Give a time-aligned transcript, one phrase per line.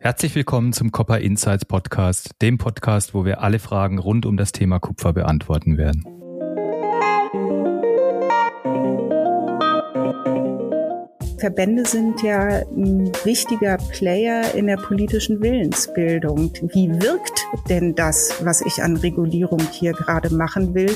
[0.00, 4.52] Herzlich willkommen zum Copper Insights Podcast, dem Podcast, wo wir alle Fragen rund um das
[4.52, 6.17] Thema Kupfer beantworten werden.
[11.38, 16.50] Verbände sind ja ein wichtiger Player in der politischen Willensbildung.
[16.72, 20.92] Wie wirkt denn das, was ich an Regulierung hier gerade machen will,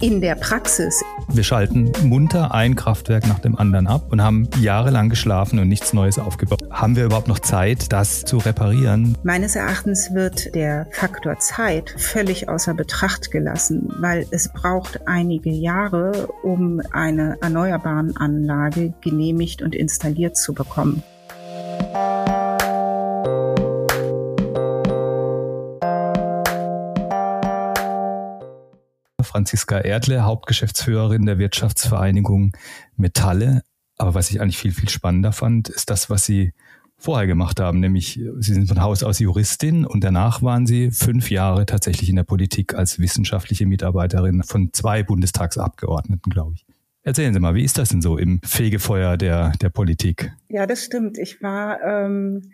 [0.00, 1.02] in der Praxis?
[1.28, 5.92] Wir schalten munter ein Kraftwerk nach dem anderen ab und haben jahrelang geschlafen und nichts
[5.92, 6.62] Neues aufgebaut.
[6.70, 9.16] Haben wir überhaupt noch Zeit, das zu reparieren?
[9.22, 16.28] Meines Erachtens wird der Faktor Zeit völlig außer Betracht gelassen, weil es braucht einige Jahre,
[16.42, 21.02] um eine erneuerbaren Anlage genehmigt und installiert zu bekommen.
[29.36, 32.56] Franziska Erdle, Hauptgeschäftsführerin der Wirtschaftsvereinigung
[32.96, 33.62] Metalle.
[33.98, 36.54] Aber was ich eigentlich viel, viel spannender fand, ist das, was Sie
[36.96, 41.30] vorher gemacht haben, nämlich Sie sind von Haus aus Juristin und danach waren Sie fünf
[41.30, 46.66] Jahre tatsächlich in der Politik als wissenschaftliche Mitarbeiterin von zwei Bundestagsabgeordneten, glaube ich.
[47.06, 50.32] Erzählen Sie mal, wie ist das denn so im Fegefeuer der, der Politik?
[50.48, 51.18] Ja, das stimmt.
[51.18, 52.50] Ich war ähm,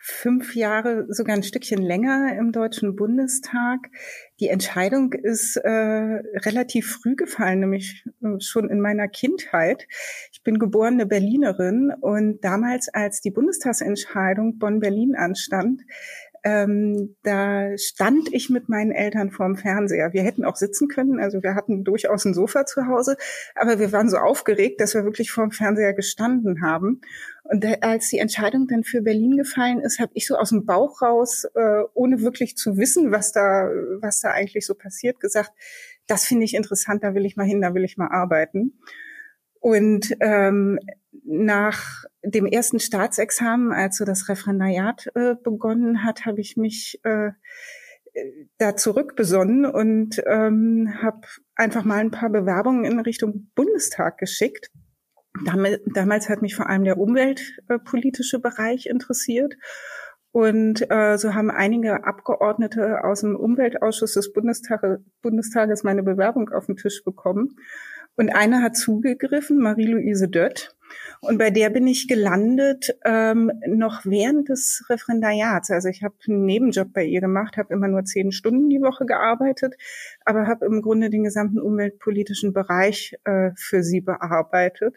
[0.00, 3.90] fünf Jahre, sogar ein Stückchen länger im Deutschen Bundestag.
[4.38, 9.88] Die Entscheidung ist äh, relativ früh gefallen, nämlich äh, schon in meiner Kindheit.
[10.30, 15.82] Ich bin geborene Berlinerin und damals, als die Bundestagsentscheidung Bonn-Berlin anstand,
[16.46, 20.12] ähm, da stand ich mit meinen Eltern vorm Fernseher.
[20.12, 23.16] Wir hätten auch sitzen können, also wir hatten durchaus ein Sofa zu Hause,
[23.56, 27.00] aber wir waren so aufgeregt, dass wir wirklich vorm Fernseher gestanden haben.
[27.42, 31.02] Und als die Entscheidung dann für Berlin gefallen ist, habe ich so aus dem Bauch
[31.02, 33.68] raus, äh, ohne wirklich zu wissen, was da,
[34.00, 35.50] was da eigentlich so passiert, gesagt,
[36.06, 38.78] das finde ich interessant, da will ich mal hin, da will ich mal arbeiten.
[39.60, 40.78] Und ähm,
[41.24, 47.30] nach dem ersten Staatsexamen, als so das Referendariat äh, begonnen hat, habe ich mich äh,
[48.58, 54.70] da zurückbesonnen und ähm, habe einfach mal ein paar Bewerbungen in Richtung Bundestag geschickt.
[55.44, 59.54] Damals, hat mich vor allem der umweltpolitische Bereich interessiert.
[60.32, 66.66] Und äh, so haben einige Abgeordnete aus dem Umweltausschuss des Bundestage, Bundestages meine Bewerbung auf
[66.66, 67.56] den Tisch bekommen.
[68.16, 70.74] Und eine hat zugegriffen, Marie-Louise Dött.
[71.20, 75.70] Und bei der bin ich gelandet ähm, noch während des Referendariats.
[75.70, 79.06] Also ich habe einen Nebenjob bei ihr gemacht, habe immer nur zehn Stunden die Woche
[79.06, 79.74] gearbeitet,
[80.24, 84.96] aber habe im Grunde den gesamten umweltpolitischen Bereich äh, für sie bearbeitet.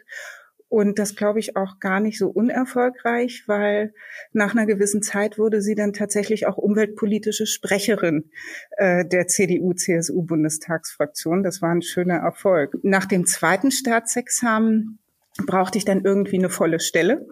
[0.70, 3.92] Und das glaube ich auch gar nicht so unerfolgreich, weil
[4.32, 8.30] nach einer gewissen Zeit wurde sie dann tatsächlich auch umweltpolitische Sprecherin
[8.76, 11.42] äh, der CDU-CSU-Bundestagsfraktion.
[11.42, 12.78] Das war ein schöner Erfolg.
[12.84, 15.00] Nach dem zweiten Staatsexamen
[15.44, 17.26] brauchte ich dann irgendwie eine volle Stelle.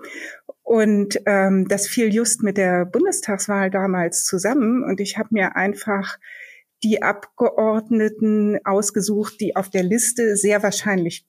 [0.65, 4.83] Und ähm, das fiel just mit der Bundestagswahl damals zusammen.
[4.83, 6.19] Und ich habe mir einfach
[6.83, 11.25] die Abgeordneten ausgesucht, die auf der Liste sehr wahrscheinlich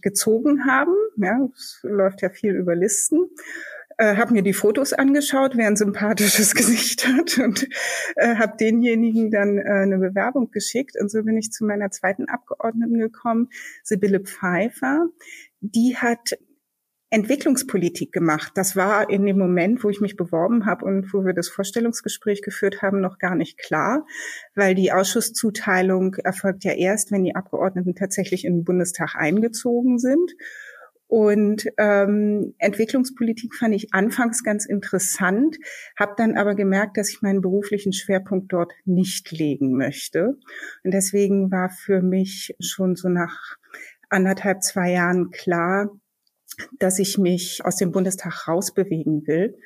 [0.00, 0.94] gezogen haben.
[1.16, 3.30] Ja, es läuft ja viel über Listen.
[3.98, 7.66] Äh, habe mir die Fotos angeschaut, wer ein sympathisches Gesicht hat und
[8.16, 10.96] äh, habe denjenigen dann äh, eine Bewerbung geschickt.
[11.00, 13.48] Und so bin ich zu meiner zweiten Abgeordneten gekommen,
[13.82, 15.06] Sibylle Pfeiffer.
[15.60, 16.36] Die hat
[17.16, 18.52] Entwicklungspolitik gemacht.
[18.56, 22.42] Das war in dem Moment, wo ich mich beworben habe und wo wir das Vorstellungsgespräch
[22.42, 24.06] geführt haben, noch gar nicht klar,
[24.54, 30.32] weil die Ausschusszuteilung erfolgt ja erst, wenn die Abgeordneten tatsächlich in den Bundestag eingezogen sind.
[31.06, 35.56] Und ähm, Entwicklungspolitik fand ich anfangs ganz interessant,
[35.98, 40.36] habe dann aber gemerkt, dass ich meinen beruflichen Schwerpunkt dort nicht legen möchte.
[40.84, 43.56] Und deswegen war für mich schon so nach
[44.10, 45.98] anderthalb, zwei Jahren klar,
[46.78, 49.58] dass ich mich aus dem Bundestag rausbewegen will.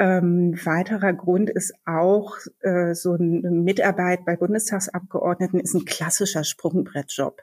[0.00, 7.42] Ähm, weiterer Grund ist auch, äh, so eine Mitarbeit bei Bundestagsabgeordneten ist ein klassischer Sprungbrettjob.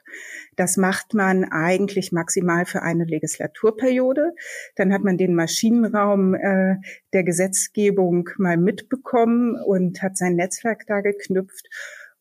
[0.56, 4.32] Das macht man eigentlich maximal für eine Legislaturperiode.
[4.74, 6.76] Dann hat man den Maschinenraum äh,
[7.12, 11.68] der Gesetzgebung mal mitbekommen und hat sein Netzwerk da geknüpft.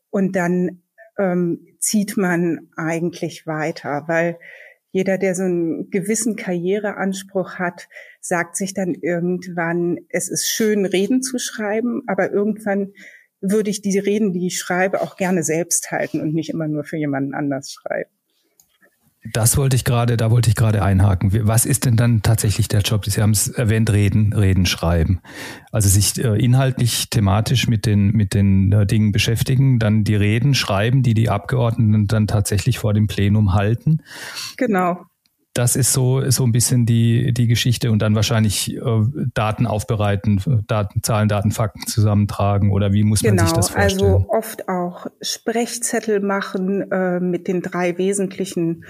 [0.10, 0.82] Und dann
[1.18, 4.38] ähm, zieht man eigentlich weiter, weil
[4.96, 7.90] jeder, der so einen gewissen Karriereanspruch hat,
[8.22, 12.94] sagt sich dann irgendwann, es ist schön, Reden zu schreiben, aber irgendwann
[13.42, 16.86] würde ich diese Reden, die ich schreibe, auch gerne selbst halten und nicht immer nur
[16.86, 18.10] für jemanden anders schreiben.
[19.34, 21.32] Das wollte ich gerade, da wollte ich gerade einhaken.
[21.48, 23.06] Was ist denn dann tatsächlich der Job?
[23.06, 25.20] Sie haben es erwähnt, reden, reden, schreiben.
[25.72, 30.54] Also sich äh, inhaltlich, thematisch mit den, mit den äh, Dingen beschäftigen, dann die Reden
[30.54, 34.02] schreiben, die die Abgeordneten dann tatsächlich vor dem Plenum halten.
[34.58, 35.06] Genau.
[35.56, 38.82] Das ist so, so ein bisschen die, die Geschichte und dann wahrscheinlich äh,
[39.34, 43.80] Daten aufbereiten, Daten, Zahlen, Daten, Fakten zusammentragen oder wie muss man genau, sich das also
[43.80, 44.14] vorstellen?
[44.14, 48.84] Also oft auch Sprechzettel machen äh, mit den drei wesentlichen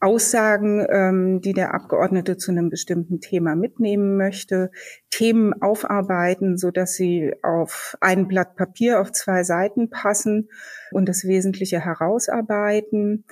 [0.00, 4.72] Aussagen, ähm, die der Abgeordnete zu einem bestimmten Thema mitnehmen möchte,
[5.10, 10.48] Themen aufarbeiten, so dass sie auf ein Blatt Papier auf zwei Seiten passen
[10.90, 13.24] und das Wesentliche herausarbeiten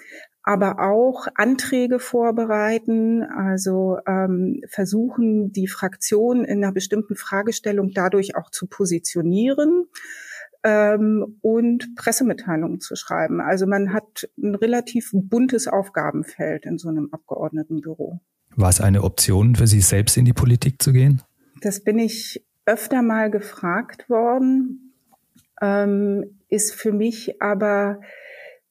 [0.46, 8.48] aber auch Anträge vorbereiten, also ähm, versuchen, die Fraktion in einer bestimmten Fragestellung dadurch auch
[8.50, 9.87] zu positionieren
[10.62, 13.40] ähm, und Pressemitteilungen zu schreiben.
[13.40, 18.20] Also man hat ein relativ buntes Aufgabenfeld in so einem Abgeordnetenbüro.
[18.54, 21.22] War es eine Option für Sie selbst in die Politik zu gehen?
[21.60, 24.94] Das bin ich öfter mal gefragt worden,
[25.60, 27.98] ähm, ist für mich aber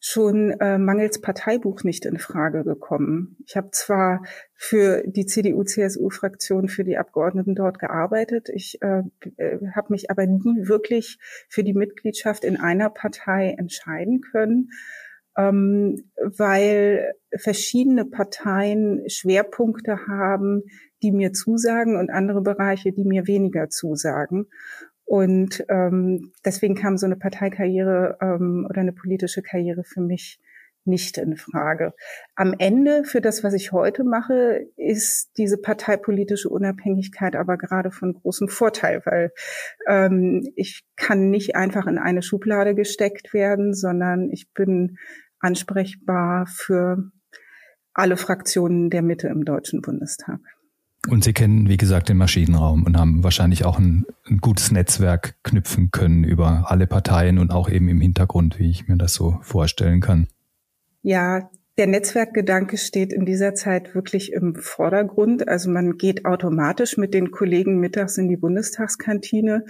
[0.08, 3.38] schon äh, mangels Parteibuch nicht in Frage gekommen.
[3.48, 4.22] Ich habe zwar
[4.54, 9.02] für die CDU-CSU-Fraktion, für die Abgeordneten dort gearbeitet, ich äh,
[9.38, 11.18] äh, habe mich aber nie wirklich
[11.50, 14.70] für die Mitgliedschaft in einer Partei entscheiden können,
[15.36, 20.66] ähm, weil verschiedene Parteien Schwerpunkte haben,
[21.02, 24.46] die mir zusagen und andere Bereiche, die mir weniger zusagen.
[25.06, 30.40] Und ähm, deswegen kam so eine Parteikarriere ähm, oder eine politische Karriere für mich
[30.86, 31.94] nicht in Frage.
[32.36, 38.14] Am Ende für das, was ich heute mache, ist diese parteipolitische Unabhängigkeit aber gerade von
[38.14, 39.32] großem Vorteil, weil
[39.88, 44.98] ähm, ich kann nicht einfach in eine Schublade gesteckt werden, sondern ich bin
[45.40, 47.12] ansprechbar für
[47.94, 50.40] alle Fraktionen der Mitte im Deutschen Bundestag.
[51.10, 55.36] Und Sie kennen, wie gesagt, den Maschinenraum und haben wahrscheinlich auch ein, ein, gutes Netzwerk
[55.44, 59.38] knüpfen können über alle Parteien und auch eben im Hintergrund, wie ich mir das so
[59.42, 60.28] vorstellen kann.
[61.04, 65.48] Ja, der Netzwerkgedanke steht in dieser Zeit wirklich im Vordergrund.
[65.48, 69.66] Also man geht automatisch mit den Kollegen mittags in die Bundestagskantine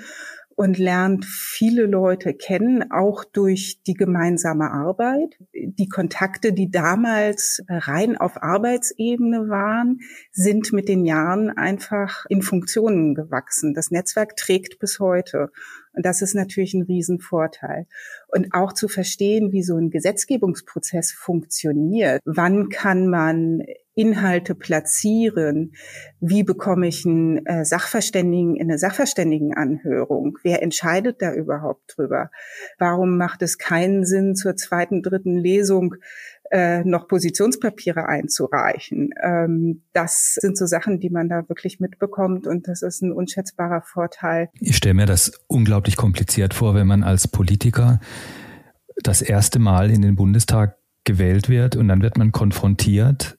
[0.55, 5.37] und lernt viele Leute kennen, auch durch die gemeinsame Arbeit.
[5.53, 9.99] Die Kontakte, die damals rein auf Arbeitsebene waren,
[10.31, 13.73] sind mit den Jahren einfach in Funktionen gewachsen.
[13.73, 15.51] Das Netzwerk trägt bis heute.
[15.93, 17.87] Und das ist natürlich ein Riesenvorteil.
[18.27, 22.21] Und auch zu verstehen, wie so ein Gesetzgebungsprozess funktioniert.
[22.25, 23.61] Wann kann man
[23.95, 25.73] Inhalte platzieren?
[26.19, 30.37] Wie bekomme ich einen äh, Sachverständigen in eine Sachverständigenanhörung?
[30.43, 32.29] Wer entscheidet da überhaupt drüber?
[32.77, 35.95] Warum macht es keinen Sinn, zur zweiten, dritten Lesung
[36.51, 39.09] äh, noch Positionspapiere einzureichen.
[39.21, 43.81] Ähm, das sind so Sachen, die man da wirklich mitbekommt und das ist ein unschätzbarer
[43.81, 44.49] Vorteil.
[44.59, 47.99] Ich stelle mir das unglaublich kompliziert vor, wenn man als Politiker
[49.03, 53.37] das erste Mal in den Bundestag gewählt wird und dann wird man konfrontiert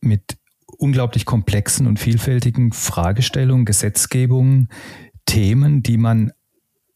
[0.00, 4.68] mit unglaublich komplexen und vielfältigen Fragestellungen, Gesetzgebungen,
[5.26, 6.32] Themen, die man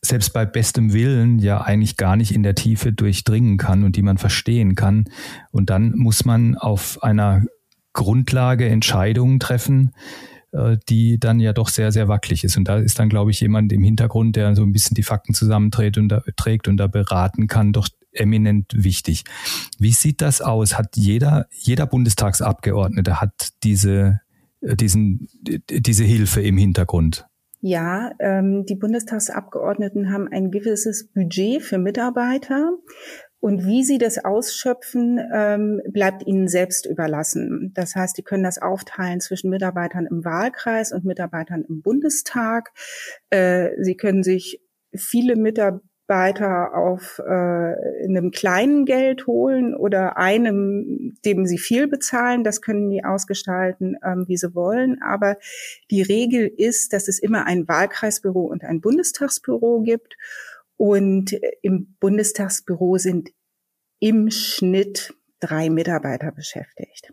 [0.05, 4.03] selbst bei bestem Willen ja eigentlich gar nicht in der Tiefe durchdringen kann und die
[4.03, 5.05] man verstehen kann.
[5.51, 7.45] Und dann muss man auf einer
[7.93, 9.93] Grundlage Entscheidungen treffen,
[10.89, 12.57] die dann ja doch sehr, sehr wackelig ist.
[12.57, 15.35] Und da ist dann, glaube ich, jemand im Hintergrund, der so ein bisschen die Fakten
[15.35, 19.25] zusammenträgt und da, trägt und da beraten kann, doch eminent wichtig.
[19.79, 20.77] Wie sieht das aus?
[20.77, 24.21] Hat jeder, jeder Bundestagsabgeordnete hat diese,
[24.61, 25.29] äh, diesen,
[25.71, 27.27] diese Hilfe im Hintergrund?
[27.65, 32.73] Ja, ähm, die Bundestagsabgeordneten haben ein gewisses Budget für Mitarbeiter.
[33.43, 37.73] Und wie sie das ausschöpfen, ähm, bleibt ihnen selbst überlassen.
[37.75, 42.71] Das heißt, die können das aufteilen zwischen Mitarbeitern im Wahlkreis und Mitarbeitern im Bundestag.
[43.31, 44.63] Äh, sie können sich
[44.95, 47.33] viele Mitarbeiter auf äh,
[48.05, 52.45] einem kleinen Geld holen oder einem, dem sie viel bezahlen.
[52.45, 55.03] Das können die ausgestalten, ähm, wie sie wollen.
[55.03, 55.37] Aber
[55.91, 60.17] die Regel ist, dass es immer ein Wahlkreisbüro und ein Bundestagsbüro gibt.
[60.85, 63.31] Und im Bundestagsbüro sind
[64.01, 67.13] im Schnitt drei Mitarbeiter beschäftigt.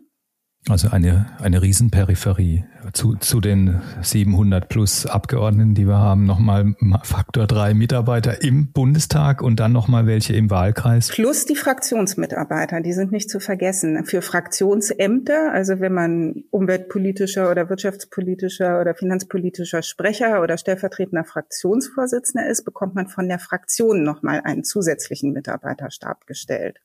[0.68, 2.64] Also eine, eine Riesenperipherie.
[2.92, 9.42] Zu, zu den 700 plus Abgeordneten, die wir haben, nochmal Faktor drei Mitarbeiter im Bundestag
[9.42, 11.08] und dann nochmal welche im Wahlkreis.
[11.08, 14.04] Plus die Fraktionsmitarbeiter, die sind nicht zu vergessen.
[14.04, 22.64] Für Fraktionsämter, also wenn man umweltpolitischer oder wirtschaftspolitischer oder finanzpolitischer Sprecher oder stellvertretender Fraktionsvorsitzender ist,
[22.64, 26.80] bekommt man von der Fraktion nochmal einen zusätzlichen Mitarbeiterstab gestellt.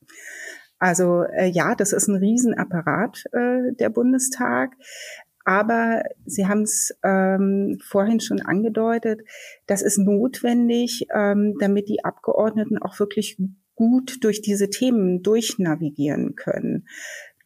[0.85, 4.75] Also äh, ja, das ist ein Riesenapparat, äh, der Bundestag.
[5.43, 9.21] Aber Sie haben es ähm, vorhin schon angedeutet,
[9.65, 13.39] das ist notwendig, ähm, damit die Abgeordneten auch wirklich
[13.73, 16.85] gut durch diese Themen durchnavigieren können.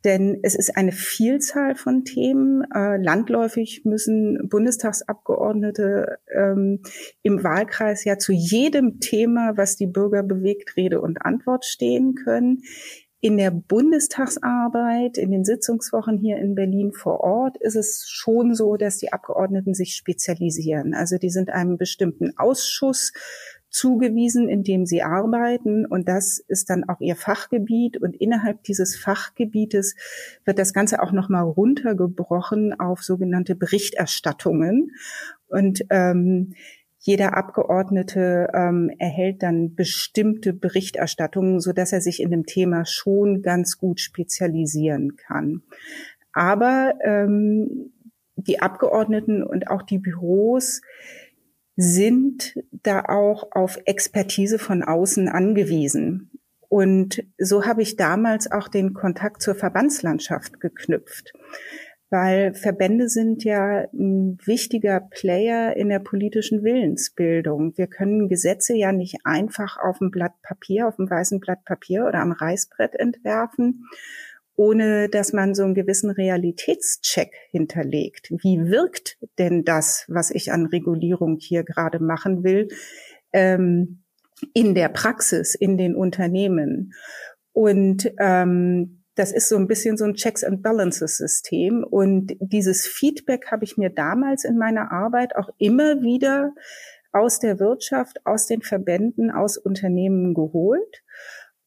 [0.03, 2.63] Denn es ist eine Vielzahl von Themen.
[2.75, 6.81] Äh, landläufig müssen Bundestagsabgeordnete ähm,
[7.22, 12.63] im Wahlkreis ja zu jedem Thema, was die Bürger bewegt, Rede und Antwort stehen können.
[13.21, 18.77] In der Bundestagsarbeit, in den Sitzungswochen hier in Berlin vor Ort ist es schon so,
[18.77, 20.93] dass die Abgeordneten sich spezialisieren.
[20.93, 23.11] Also die sind einem bestimmten Ausschuss
[23.69, 25.85] zugewiesen, in dem sie arbeiten.
[25.85, 27.97] Und das ist dann auch ihr Fachgebiet.
[28.01, 29.95] Und innerhalb dieses Fachgebietes
[30.45, 34.91] wird das Ganze auch nochmal runtergebrochen auf sogenannte Berichterstattungen.
[35.47, 36.53] Und ähm,
[37.00, 43.41] jeder Abgeordnete ähm, erhält dann bestimmte Berichterstattungen, so dass er sich in dem Thema schon
[43.41, 45.63] ganz gut spezialisieren kann.
[46.34, 47.94] Aber ähm,
[48.36, 50.82] die Abgeordneten und auch die Büros
[51.75, 56.29] sind da auch auf Expertise von außen angewiesen.
[56.68, 61.34] Und so habe ich damals auch den Kontakt zur Verbandslandschaft geknüpft,
[62.09, 67.77] weil Verbände sind ja ein wichtiger Player in der politischen Willensbildung.
[67.77, 72.05] Wir können Gesetze ja nicht einfach auf dem Blatt Papier, auf dem weißen Blatt Papier
[72.05, 73.85] oder am Reißbrett entwerfen,
[74.55, 78.31] ohne dass man so einen gewissen Realitätscheck hinterlegt.
[78.31, 82.69] Wie wirkt denn das, was ich an Regulierung hier gerade machen will,
[83.33, 84.03] ähm,
[84.53, 86.93] in der Praxis, in den Unternehmen?
[87.53, 91.83] Und ähm, das ist so ein bisschen so ein Checks and Balances System.
[91.83, 96.53] Und dieses Feedback habe ich mir damals in meiner Arbeit auch immer wieder
[97.11, 101.03] aus der Wirtschaft, aus den Verbänden, aus Unternehmen geholt.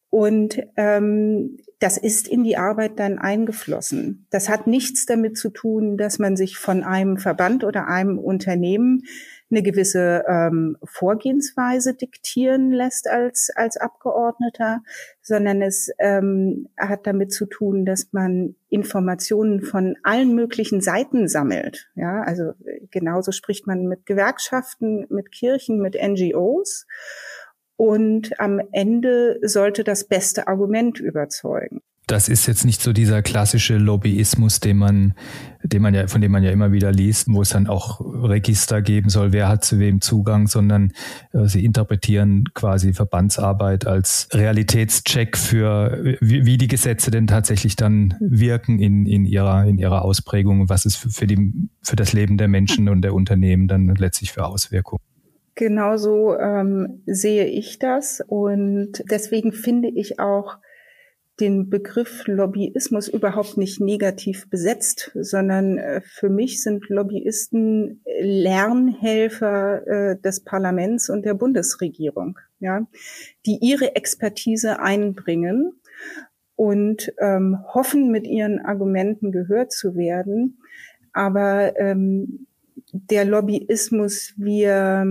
[0.08, 4.26] Und ähm, das ist in die Arbeit dann eingeflossen.
[4.30, 9.02] Das hat nichts damit zu tun, dass man sich von einem Verband oder einem Unternehmen
[9.52, 14.82] eine gewisse ähm, Vorgehensweise diktieren lässt als, als Abgeordneter,
[15.20, 21.90] sondern es ähm, hat damit zu tun, dass man Informationen von allen möglichen Seiten sammelt.
[21.94, 22.54] Ja, also
[22.90, 26.86] genauso spricht man mit Gewerkschaften, mit Kirchen, mit NGOs.
[27.76, 31.82] Und am Ende sollte das beste Argument überzeugen.
[32.12, 35.14] Das ist jetzt nicht so dieser klassische Lobbyismus, den man,
[35.62, 38.82] den man ja, von dem man ja immer wieder liest, wo es dann auch Register
[38.82, 40.92] geben soll, wer hat zu wem Zugang, sondern
[41.32, 48.14] äh, sie interpretieren quasi Verbandsarbeit als Realitätscheck für, wie, wie, die Gesetze denn tatsächlich dann
[48.20, 52.36] wirken in, in ihrer, in ihrer Ausprägung, was es für, für die, für das Leben
[52.36, 55.00] der Menschen und der Unternehmen dann letztlich für Auswirkungen.
[55.54, 60.58] Genauso ähm, sehe ich das und deswegen finde ich auch
[61.40, 70.20] den Begriff Lobbyismus überhaupt nicht negativ besetzt, sondern äh, für mich sind Lobbyisten Lernhelfer äh,
[70.20, 72.86] des Parlaments und der Bundesregierung, ja,
[73.46, 75.72] die ihre Expertise einbringen
[76.54, 80.58] und ähm, hoffen, mit ihren Argumenten gehört zu werden.
[81.12, 82.46] Aber ähm,
[82.92, 85.06] der Lobbyismus, wie er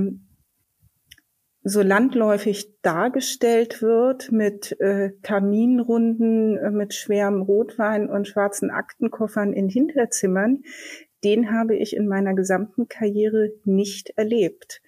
[1.63, 9.69] so landläufig dargestellt wird mit äh, Kaminrunden, äh, mit schwerem Rotwein und schwarzen Aktenkoffern in
[9.69, 10.63] Hinterzimmern,
[11.23, 14.81] den habe ich in meiner gesamten Karriere nicht erlebt.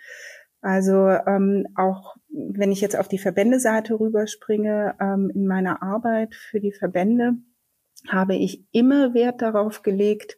[0.62, 6.60] Also ähm, auch wenn ich jetzt auf die Verbändeseite rüberspringe, ähm, in meiner Arbeit für
[6.60, 7.34] die Verbände
[8.08, 10.38] habe ich immer Wert darauf gelegt,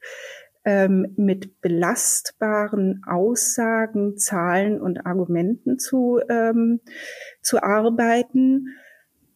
[0.65, 6.81] ähm, mit belastbaren Aussagen, Zahlen und Argumenten zu, ähm,
[7.41, 8.69] zu arbeiten,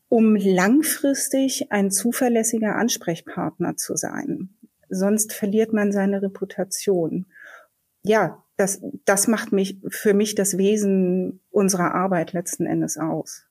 [0.09, 4.49] um langfristig ein zuverlässiger Ansprechpartner zu sein.
[4.89, 7.27] Sonst verliert man seine Reputation.
[8.03, 13.45] Ja, das, das macht mich für mich das Wesen unserer Arbeit letzten Endes aus.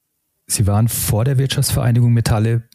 [0.47, 2.69] Sie waren vor der Wirtschaftsvereinigung Metalle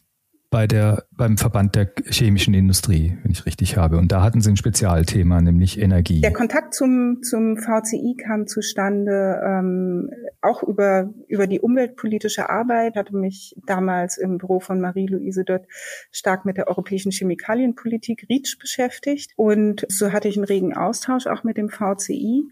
[0.54, 3.98] bei der, beim Verband der chemischen Industrie, wenn ich richtig habe.
[3.98, 6.20] Und da hatten Sie ein Spezialthema, nämlich Energie.
[6.20, 10.10] Der Kontakt zum, zum VCI kam zustande ähm,
[10.42, 15.66] auch über, über die umweltpolitische Arbeit, hatte mich damals im Büro von Marie-Louise dort
[16.12, 19.32] stark mit der europäischen Chemikalienpolitik REACH beschäftigt.
[19.34, 22.44] Und so hatte ich einen regen Austausch auch mit dem VCI.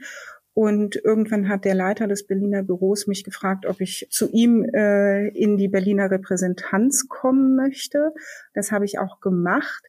[0.54, 5.28] Und irgendwann hat der Leiter des Berliner Büros mich gefragt, ob ich zu ihm äh,
[5.28, 8.12] in die Berliner Repräsentanz kommen möchte.
[8.52, 9.85] Das habe ich auch gemacht.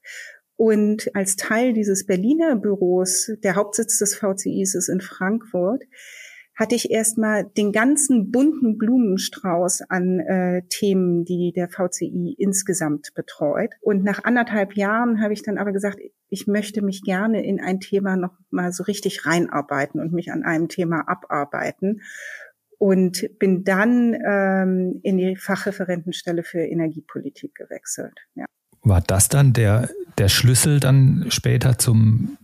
[0.55, 5.83] Und als Teil dieses Berliner Büros, der Hauptsitz des VCIs ist in Frankfurt,
[6.55, 13.71] hatte ich erstmal den ganzen bunten Blumenstrauß an äh, Themen, die der VCI insgesamt betreut.
[13.81, 17.79] Und nach anderthalb Jahren habe ich dann aber gesagt, ich möchte mich gerne in ein
[17.79, 22.01] Thema noch mal so richtig reinarbeiten und mich an einem Thema abarbeiten
[22.77, 28.19] und bin dann ähm, in die Fachreferentenstelle für Energiepolitik gewechselt.
[28.35, 28.45] Ja.
[28.81, 32.37] War das dann der, der Schlüssel dann später zum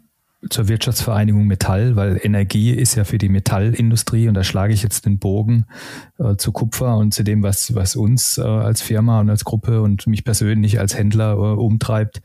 [0.50, 5.05] zur Wirtschaftsvereinigung Metall, weil Energie ist ja für die Metallindustrie und da schlage ich jetzt
[5.05, 5.65] den Bogen
[6.17, 9.81] äh, zu Kupfer und zu dem, was, was uns äh, als Firma und als Gruppe
[9.81, 12.22] und mich persönlich als Händler äh, umtreibt.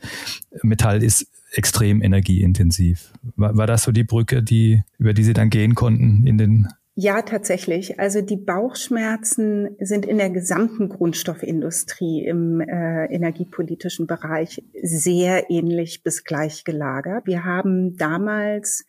[0.63, 3.11] Metall ist extrem energieintensiv.
[3.35, 6.69] War, war das so die Brücke, die, über die Sie dann gehen konnten in den
[6.97, 7.99] ja, tatsächlich.
[7.99, 16.23] Also die Bauchschmerzen sind in der gesamten Grundstoffindustrie im äh, energiepolitischen Bereich sehr ähnlich bis
[16.23, 17.27] gleich gelagert.
[17.27, 18.85] Wir haben damals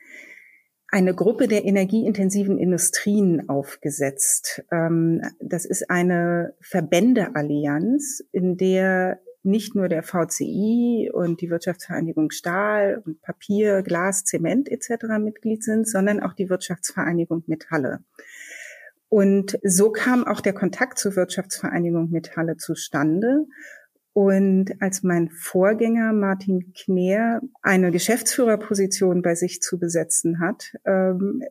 [0.88, 4.62] eine Gruppe der energieintensiven Industrien aufgesetzt.
[4.70, 13.02] Ähm, das ist eine Verbändeallianz, in der nicht nur der VCI und die Wirtschaftsvereinigung Stahl
[13.04, 15.18] und Papier, Glas, Zement etc.
[15.20, 18.00] Mitglied sind, sondern auch die Wirtschaftsvereinigung Metalle.
[19.08, 23.46] Und so kam auch der Kontakt zur Wirtschaftsvereinigung Metalle zustande.
[24.12, 31.42] Und als mein Vorgänger Martin Kner eine Geschäftsführerposition bei sich zu besetzen hat, ähm,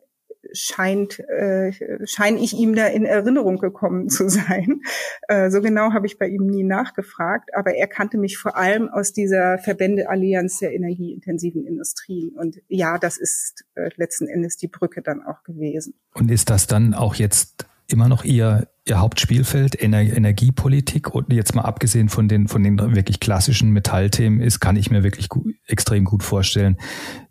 [0.52, 1.72] scheint, äh,
[2.06, 4.80] scheine ich ihm da in Erinnerung gekommen zu sein.
[5.28, 8.88] Äh, so genau habe ich bei ihm nie nachgefragt, aber er kannte mich vor allem
[8.88, 12.36] aus dieser Verbändeallianz der energieintensiven Industrien.
[12.36, 15.94] Und ja, das ist äh, letzten Endes die Brücke dann auch gewesen.
[16.14, 21.14] Und ist das dann auch jetzt immer noch Ihr, Ihr Hauptspielfeld, Ener Energiepolitik?
[21.14, 25.02] Und jetzt mal abgesehen von den, von den wirklich klassischen Metallthemen ist, kann ich mir
[25.02, 26.78] wirklich gut, extrem gut vorstellen,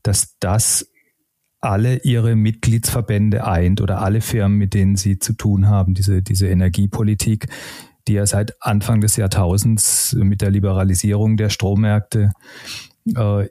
[0.03, 0.91] dass das
[1.65, 6.47] alle ihre Mitgliedsverbände eint oder alle Firmen, mit denen sie zu tun haben, diese, diese
[6.47, 7.47] Energiepolitik,
[8.07, 12.31] die ja seit Anfang des Jahrtausends mit der Liberalisierung der Strommärkte
[13.15, 13.47] äh,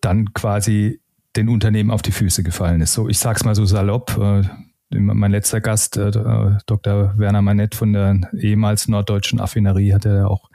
[0.00, 1.00] dann quasi
[1.36, 2.94] den Unternehmen auf die Füße gefallen ist.
[2.94, 4.18] So, ich sag's mal so salopp.
[4.18, 4.42] Äh,
[4.90, 6.10] mein letzter Gast, äh,
[6.66, 7.14] Dr.
[7.16, 10.50] Werner Manett von der ehemals norddeutschen Affinerie, hat ja auch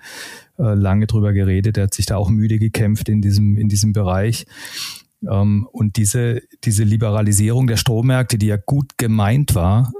[0.57, 1.77] äh, lange drüber geredet.
[1.77, 4.45] Er hat sich da auch müde gekämpft in diesem, in diesem Bereich.
[5.30, 9.92] Ähm, und diese, diese Liberalisierung der Strommärkte, die ja gut gemeint war,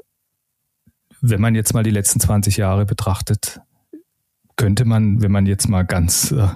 [1.22, 3.62] wenn man jetzt mal die letzten 20 Jahre betrachtet,
[4.56, 6.48] könnte man, wenn man jetzt mal ganz äh,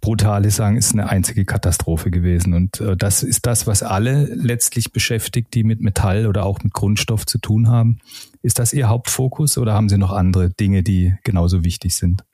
[0.00, 2.54] brutal ist, sagen, ist eine einzige Katastrophe gewesen.
[2.54, 6.72] Und äh, das ist das, was alle letztlich beschäftigt, die mit Metall oder auch mit
[6.72, 7.98] Grundstoff zu tun haben.
[8.42, 12.24] Ist das Ihr Hauptfokus oder haben Sie noch andere Dinge, die genauso wichtig sind?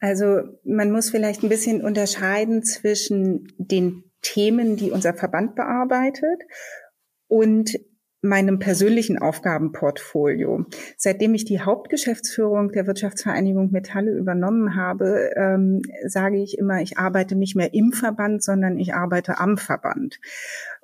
[0.00, 6.42] Also man muss vielleicht ein bisschen unterscheiden zwischen den Themen, die unser Verband bearbeitet
[7.28, 7.78] und
[8.22, 10.64] meinem persönlichen Aufgabenportfolio.
[10.96, 17.34] Seitdem ich die Hauptgeschäftsführung der Wirtschaftsvereinigung Metalle übernommen habe, ähm, sage ich immer, ich arbeite
[17.34, 20.20] nicht mehr im Verband, sondern ich arbeite am Verband.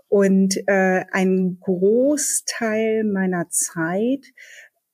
[0.09, 4.25] Und äh, ein Großteil meiner Zeit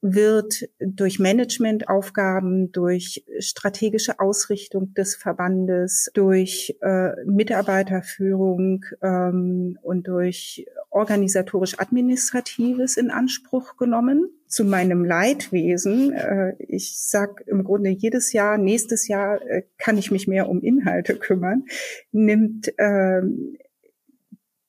[0.06, 12.98] wird durch Managementaufgaben, durch strategische Ausrichtung des Verbandes, durch äh, Mitarbeiterführung ähm, und durch organisatorisch-administratives
[12.98, 14.28] in Anspruch genommen.
[14.46, 20.10] Zu meinem Leidwesen, äh, ich sag im Grunde jedes Jahr, nächstes Jahr äh, kann ich
[20.10, 21.64] mich mehr um Inhalte kümmern,
[22.12, 23.22] nimmt äh,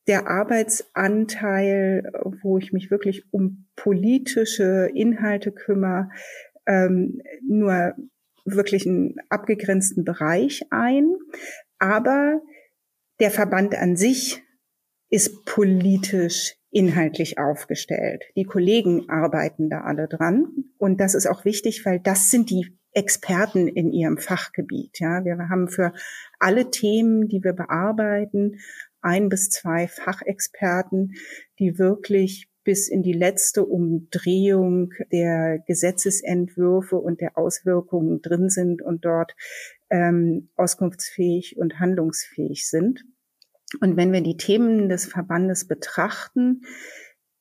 [0.08, 6.10] der Arbeitsanteil, wo ich mich wirklich um politische Inhalte kümmere,
[6.68, 7.96] ähm, nur
[8.46, 11.15] wirklich einen abgegrenzten Bereich ein.
[11.80, 12.41] Aber
[13.20, 14.44] der Verband an sich
[15.10, 18.24] ist politisch inhaltlich aufgestellt.
[18.36, 20.48] Die Kollegen arbeiten da alle dran.
[20.78, 25.00] Und das ist auch wichtig, weil das sind die Experten in ihrem Fachgebiet.
[25.00, 25.94] Ja, wir haben für
[26.39, 28.60] alle Themen, die wir bearbeiten,
[29.06, 31.13] ein bis zwei Fachexperten,
[31.60, 39.06] die wirklich bis in die letzte Umdrehung der Gesetzesentwürfe und der Auswirkungen drin sind und
[39.06, 39.36] dort
[39.89, 43.06] ähm, auskunftsfähig und handlungsfähig sind.
[43.82, 46.62] Und wenn wir die Themen des Verbandes betrachten,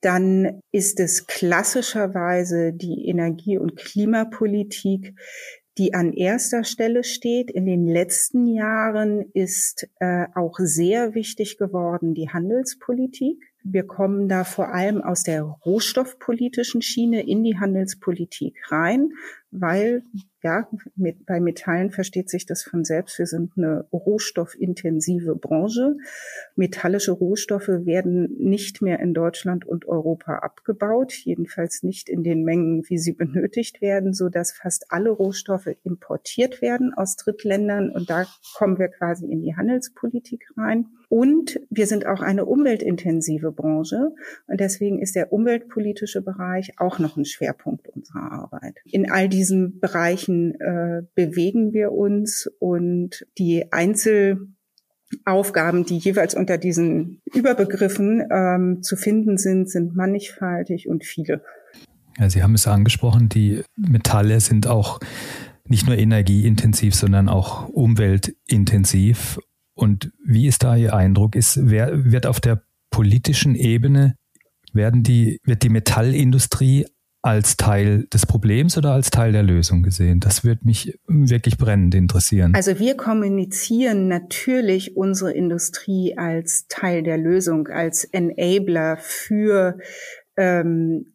[0.01, 5.19] dann ist es klassischerweise die Energie- und Klimapolitik,
[5.79, 7.51] die an erster Stelle steht.
[7.51, 13.43] In den letzten Jahren ist äh, auch sehr wichtig geworden die Handelspolitik.
[13.65, 19.13] Wir kommen da vor allem aus der rohstoffpolitischen Schiene in die Handelspolitik rein,
[19.61, 20.03] weil
[20.45, 23.19] ja, mit, bei Metallen versteht sich das von selbst.
[23.19, 25.97] Wir sind eine rohstoffintensive Branche.
[26.55, 32.85] Metallische Rohstoffe werden nicht mehr in Deutschland und Europa abgebaut, jedenfalls nicht in den Mengen,
[32.89, 37.89] wie sie benötigt werden, so dass fast alle Rohstoffe importiert werden aus Drittländern.
[37.89, 40.89] Und da kommen wir quasi in die Handelspolitik rein.
[41.09, 44.11] Und wir sind auch eine umweltintensive Branche.
[44.47, 48.81] Und deswegen ist der umweltpolitische Bereich auch noch ein Schwerpunkt unserer Arbeit.
[48.85, 49.44] In all diesen
[49.81, 58.97] Bereichen äh, bewegen wir uns und die Einzelaufgaben, die jeweils unter diesen Überbegriffen ähm, zu
[58.97, 61.43] finden sind, sind mannigfaltig und viele.
[62.19, 65.01] Ja, Sie haben es angesprochen, die Metalle sind auch
[65.67, 69.39] nicht nur energieintensiv, sondern auch umweltintensiv.
[69.75, 71.35] Und wie ist da Ihr Eindruck?
[71.35, 74.17] Ist, wer, wird auf der politischen Ebene,
[74.73, 76.87] werden die, wird die Metallindustrie
[77.25, 80.21] als Teil des Problems oder als Teil der Lösung gesehen?
[80.21, 82.55] Das würde mich wirklich brennend interessieren.
[82.55, 89.79] Also wir kommunizieren natürlich unsere Industrie als Teil der Lösung, als Enabler für
[90.37, 91.14] ähm,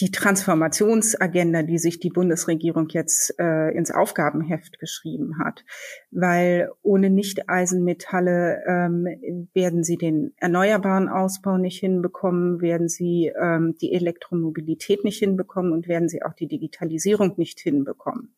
[0.00, 5.64] die Transformationsagenda, die sich die Bundesregierung jetzt äh, ins Aufgabenheft geschrieben hat.
[6.10, 13.92] Weil ohne Nicht-Eisenmetalle ähm, werden sie den erneuerbaren Ausbau nicht hinbekommen, werden sie ähm, die
[13.94, 18.34] Elektromobilität nicht hinbekommen und werden sie auch die Digitalisierung nicht hinbekommen.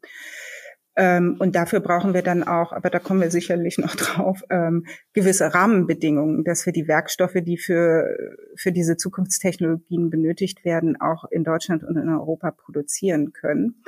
[0.99, 4.85] Ähm, und dafür brauchen wir dann auch, aber da kommen wir sicherlich noch drauf, ähm,
[5.13, 8.17] gewisse Rahmenbedingungen, dass wir die Werkstoffe, die für,
[8.57, 13.85] für diese Zukunftstechnologien benötigt werden, auch in Deutschland und in Europa produzieren können.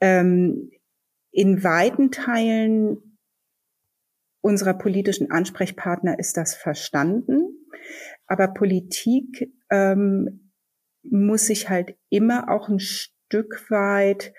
[0.00, 0.72] Ähm,
[1.30, 3.16] in weiten Teilen
[4.40, 7.64] unserer politischen Ansprechpartner ist das verstanden,
[8.26, 10.50] aber Politik ähm,
[11.04, 14.32] muss sich halt immer auch ein Stück weit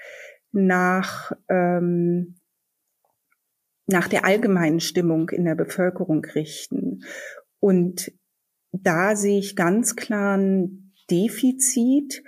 [0.55, 2.35] nach, ähm,
[3.87, 7.03] nach der allgemeinen Stimmung in der Bevölkerung richten.
[7.59, 8.11] Und
[8.71, 12.23] da sehe ich ganz klar ein Defizit,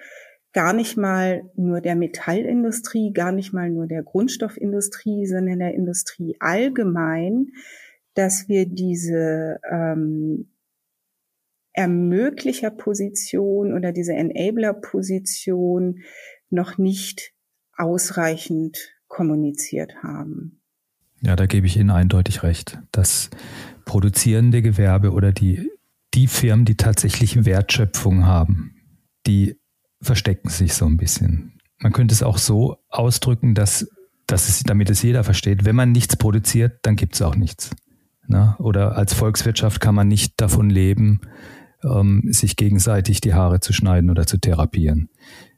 [0.53, 6.35] gar nicht mal nur der Metallindustrie, gar nicht mal nur der Grundstoffindustrie, sondern der Industrie
[6.39, 7.51] allgemein,
[8.13, 10.51] dass wir diese ähm,
[11.73, 16.01] Ermöglicherposition oder diese Enabler-Position
[16.49, 17.36] noch nicht
[17.77, 20.59] ausreichend kommuniziert haben.
[21.21, 22.79] Ja, da gebe ich Ihnen eindeutig recht.
[22.91, 23.29] Das
[23.85, 25.71] produzierende Gewerbe oder die,
[26.13, 28.75] die Firmen, die tatsächlich Wertschöpfung haben,
[29.25, 29.59] die
[30.01, 31.59] verstecken sich so ein bisschen.
[31.79, 33.87] Man könnte es auch so ausdrücken, dass,
[34.27, 37.71] dass es, damit es jeder versteht, wenn man nichts produziert, dann gibt es auch nichts.
[38.27, 38.55] Na?
[38.59, 41.21] Oder als Volkswirtschaft kann man nicht davon leben,
[41.83, 45.09] ähm, sich gegenseitig die Haare zu schneiden oder zu therapieren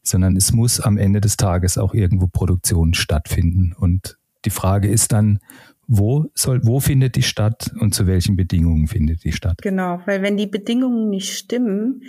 [0.04, 3.74] sondern es muss am Ende des Tages auch irgendwo Produktion stattfinden.
[3.78, 5.40] Und die Frage ist dann,
[5.88, 9.58] wo soll, wo findet die statt und zu welchen Bedingungen findet die statt?
[9.62, 12.04] Genau, weil wenn die Bedingungen nicht stimmen,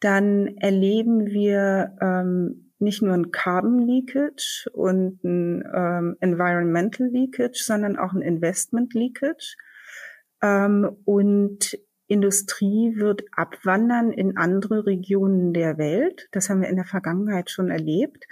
[0.00, 7.96] dann erleben wir ähm, nicht nur ein Carbon Leakage und ein ähm, Environmental Leakage, sondern
[7.96, 9.56] auch ein Investment Leakage.
[10.42, 11.78] Ähm, und
[12.12, 16.28] Industrie wird abwandern in andere Regionen der Welt.
[16.32, 18.26] Das haben wir in der Vergangenheit schon erlebt.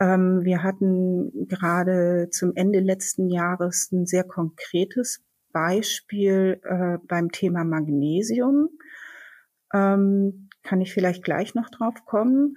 [0.00, 7.62] Ähm, wir hatten gerade zum Ende letzten Jahres ein sehr konkretes Beispiel äh, beim Thema
[7.62, 8.70] Magnesium.
[9.72, 12.56] Ähm, kann ich vielleicht gleich noch drauf kommen.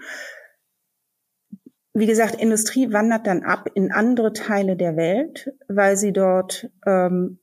[1.94, 7.40] Wie gesagt, Industrie wandert dann ab in andere Teile der Welt, weil sie dort ähm,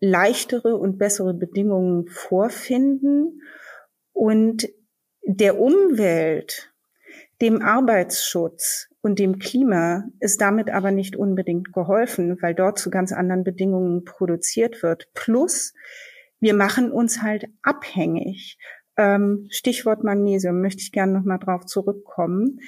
[0.00, 3.42] leichtere und bessere Bedingungen vorfinden
[4.12, 4.68] und
[5.22, 6.72] der Umwelt,
[7.40, 13.12] dem Arbeitsschutz und dem Klima ist damit aber nicht unbedingt geholfen, weil dort zu ganz
[13.12, 15.08] anderen Bedingungen produziert wird.
[15.14, 15.74] Plus,
[16.38, 18.58] wir machen uns halt abhängig.
[18.96, 22.60] Ähm, Stichwort Magnesium möchte ich gerne nochmal drauf zurückkommen.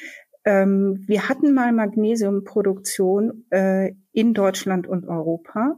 [0.44, 5.76] Ähm, wir hatten mal Magnesiumproduktion äh, in Deutschland und Europa.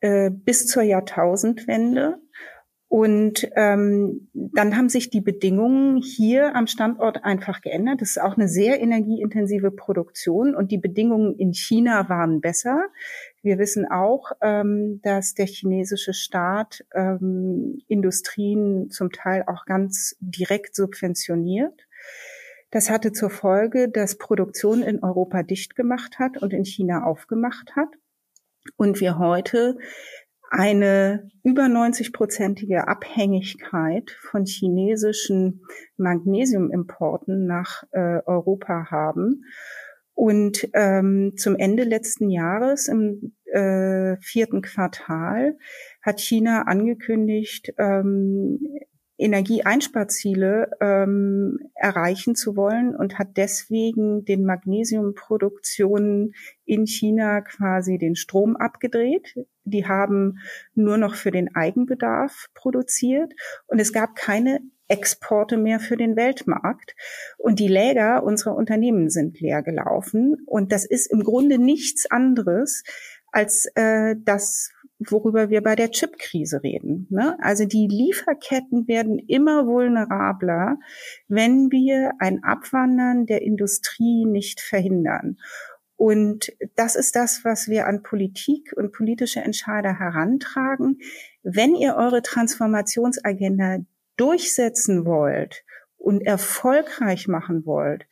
[0.00, 2.18] Äh, bis zur Jahrtausendwende.
[2.88, 8.00] Und ähm, dann haben sich die Bedingungen hier am Standort einfach geändert.
[8.00, 12.84] Das ist auch eine sehr energieintensive Produktion und die Bedingungen in China waren besser.
[13.42, 20.76] Wir wissen auch, ähm, dass der chinesische Staat ähm, Industrien zum Teil auch ganz direkt
[20.76, 21.88] subventioniert.
[22.70, 27.74] Das hatte zur Folge, dass Produktion in Europa dicht gemacht hat und in China aufgemacht
[27.74, 27.88] hat
[28.76, 29.76] und wir heute
[30.50, 35.62] eine über 90-prozentige Abhängigkeit von chinesischen
[35.96, 39.44] Magnesiumimporten nach äh, Europa haben.
[40.14, 45.58] Und ähm, zum Ende letzten Jahres, im äh, vierten Quartal,
[46.00, 48.58] hat China angekündigt, ähm,
[49.18, 58.56] Energieeinsparziele ähm, erreichen zu wollen und hat deswegen den Magnesiumproduktionen in China quasi den Strom
[58.56, 59.34] abgedreht.
[59.64, 60.38] Die haben
[60.74, 63.32] nur noch für den Eigenbedarf produziert
[63.66, 66.94] und es gab keine Exporte mehr für den Weltmarkt.
[67.38, 70.36] Und die Läger unserer Unternehmen sind leer gelaufen.
[70.46, 72.84] Und das ist im Grunde nichts anderes
[73.32, 77.06] als äh, das, worüber wir bei der Chip-Krise reden.
[77.10, 77.36] Ne?
[77.40, 80.78] Also die Lieferketten werden immer vulnerabler,
[81.28, 85.36] wenn wir ein Abwandern der Industrie nicht verhindern.
[85.96, 90.98] Und das ist das, was wir an Politik und politische Entscheider herantragen.
[91.42, 93.78] Wenn ihr eure Transformationsagenda
[94.16, 95.64] durchsetzen wollt
[95.96, 98.06] und erfolgreich machen wollt,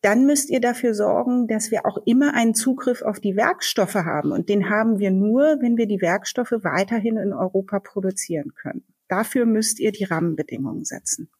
[0.00, 4.30] dann müsst ihr dafür sorgen, dass wir auch immer einen Zugriff auf die Werkstoffe haben.
[4.30, 8.84] Und den haben wir nur, wenn wir die Werkstoffe weiterhin in Europa produzieren können.
[9.08, 11.30] Dafür müsst ihr die Rahmenbedingungen setzen.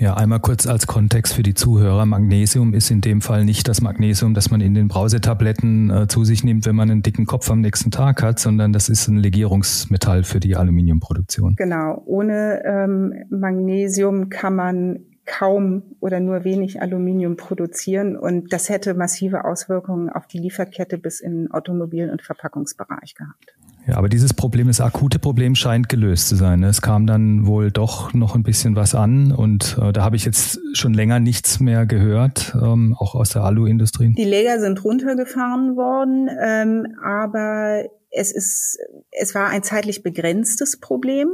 [0.00, 2.06] Ja, einmal kurz als Kontext für die Zuhörer.
[2.06, 6.24] Magnesium ist in dem Fall nicht das Magnesium, das man in den Brausetabletten äh, zu
[6.24, 9.16] sich nimmt, wenn man einen dicken Kopf am nächsten Tag hat, sondern das ist ein
[9.16, 11.56] Legierungsmetall für die Aluminiumproduktion.
[11.56, 12.00] Genau.
[12.06, 19.44] Ohne ähm, Magnesium kann man kaum oder nur wenig Aluminium produzieren und das hätte massive
[19.44, 23.54] Auswirkungen auf die Lieferkette bis in den Automobil- und Verpackungsbereich gehabt.
[23.86, 26.62] Ja, aber dieses Problem, das akute Problem scheint gelöst zu sein.
[26.62, 30.24] Es kam dann wohl doch noch ein bisschen was an und äh, da habe ich
[30.24, 34.14] jetzt schon länger nichts mehr gehört, ähm, auch aus der Alu-Industrie.
[34.14, 38.78] Die Läger sind runtergefahren worden, ähm, aber es ist,
[39.10, 41.28] es war ein zeitlich begrenztes Problem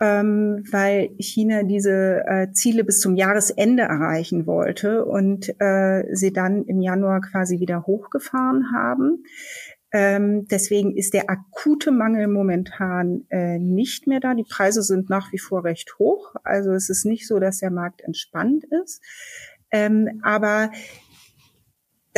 [0.00, 6.64] ähm, weil China diese äh, Ziele bis zum Jahresende erreichen wollte und äh, sie dann
[6.64, 9.24] im Januar quasi wieder hochgefahren haben.
[9.90, 14.34] Ähm, deswegen ist der akute Mangel momentan äh, nicht mehr da.
[14.34, 16.34] Die Preise sind nach wie vor recht hoch.
[16.44, 19.02] Also es ist nicht so, dass der Markt entspannt ist.
[19.70, 20.70] Ähm, aber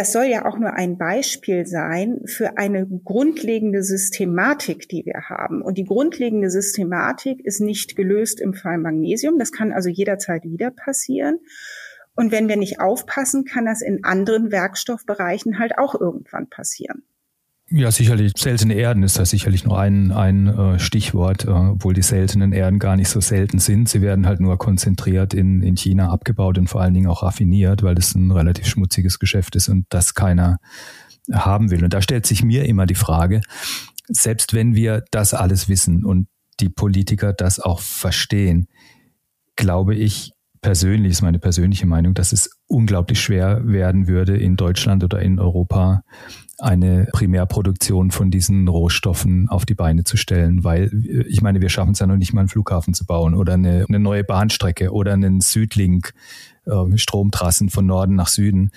[0.00, 5.60] das soll ja auch nur ein Beispiel sein für eine grundlegende Systematik, die wir haben.
[5.60, 9.38] Und die grundlegende Systematik ist nicht gelöst im Fall Magnesium.
[9.38, 11.40] Das kann also jederzeit wieder passieren.
[12.16, 17.02] Und wenn wir nicht aufpassen, kann das in anderen Werkstoffbereichen halt auch irgendwann passieren.
[17.72, 18.32] Ja, sicherlich.
[18.36, 22.80] Seltene Erden ist da sicherlich nur ein, ein äh, Stichwort, äh, obwohl die seltenen Erden
[22.80, 23.88] gar nicht so selten sind.
[23.88, 27.84] Sie werden halt nur konzentriert in, in China abgebaut und vor allen Dingen auch raffiniert,
[27.84, 30.58] weil das ein relativ schmutziges Geschäft ist und das keiner
[31.32, 31.84] haben will.
[31.84, 33.40] Und da stellt sich mir immer die Frage,
[34.08, 36.26] selbst wenn wir das alles wissen und
[36.58, 38.66] die Politiker das auch verstehen,
[39.54, 45.04] glaube ich, persönlich ist meine persönliche Meinung, dass es unglaublich schwer werden würde, in Deutschland
[45.04, 46.02] oder in Europa
[46.60, 50.90] eine Primärproduktion von diesen Rohstoffen auf die Beine zu stellen, weil
[51.28, 53.86] ich meine, wir schaffen es ja noch nicht mal einen Flughafen zu bauen oder eine,
[53.88, 56.12] eine neue Bahnstrecke oder einen Südlink,
[56.66, 58.70] äh, Stromtrassen von Norden nach Süden.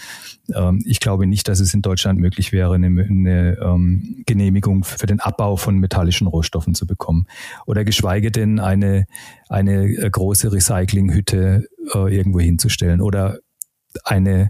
[0.54, 5.20] Ähm, ich glaube nicht, dass es in Deutschland möglich wäre, eine, ähm, Genehmigung für den
[5.20, 7.28] Abbau von metallischen Rohstoffen zu bekommen
[7.66, 9.06] oder geschweige denn eine,
[9.50, 13.40] eine äh, große Recyclinghütte äh, irgendwo hinzustellen oder
[14.04, 14.50] eine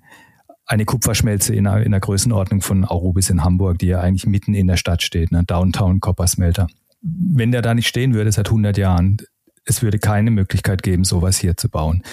[0.65, 4.53] eine Kupferschmelze in einer, in einer Größenordnung von Aurubis in Hamburg, die ja eigentlich mitten
[4.53, 5.43] in der Stadt steht, ne?
[5.43, 6.67] Downtown Coppersmelter.
[7.01, 9.17] Wenn der da nicht stehen würde seit 100 Jahren,
[9.65, 12.03] es würde keine Möglichkeit geben, sowas hier zu bauen.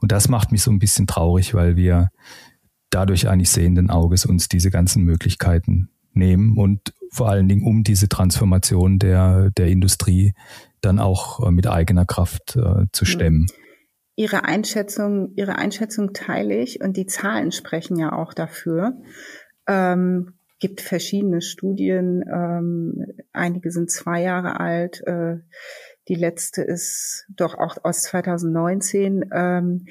[0.00, 2.08] Und das macht mich so ein bisschen traurig, weil wir
[2.90, 8.08] dadurch eigentlich sehenden Auges uns diese ganzen Möglichkeiten nehmen und vor allen Dingen um diese
[8.08, 10.34] Transformation der, der Industrie
[10.80, 13.46] dann auch äh, mit eigener Kraft äh, zu stemmen.
[14.18, 19.00] Ihre Einschätzung, Ihre Einschätzung teile ich und die Zahlen sprechen ja auch dafür.
[19.68, 25.36] Ähm, gibt verschiedene Studien, ähm, einige sind zwei Jahre alt, äh,
[26.08, 29.30] die letzte ist doch auch aus 2019.
[29.32, 29.86] Ähm,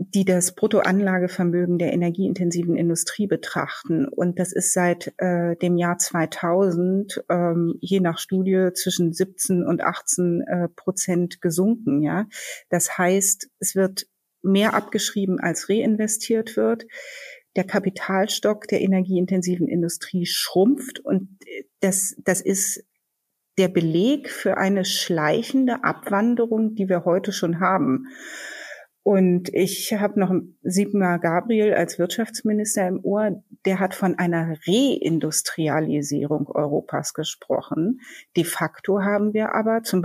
[0.00, 4.06] die das Bruttoanlagevermögen der energieintensiven Industrie betrachten.
[4.06, 9.82] Und das ist seit äh, dem Jahr 2000 ähm, je nach Studie zwischen 17 und
[9.82, 12.00] 18 äh, Prozent gesunken.
[12.02, 12.26] Ja,
[12.70, 14.06] das heißt, es wird
[14.40, 16.86] mehr abgeschrieben als reinvestiert wird.
[17.56, 21.38] Der Kapitalstock der energieintensiven Industrie schrumpft und
[21.80, 22.84] das, das ist
[23.58, 28.06] der Beleg für eine schleichende Abwanderung, die wir heute schon haben.
[29.08, 36.46] Und ich habe noch Sigmar Gabriel als Wirtschaftsminister im Ohr, der hat von einer Reindustrialisierung
[36.48, 38.02] Europas gesprochen.
[38.36, 40.04] De facto haben wir aber zum,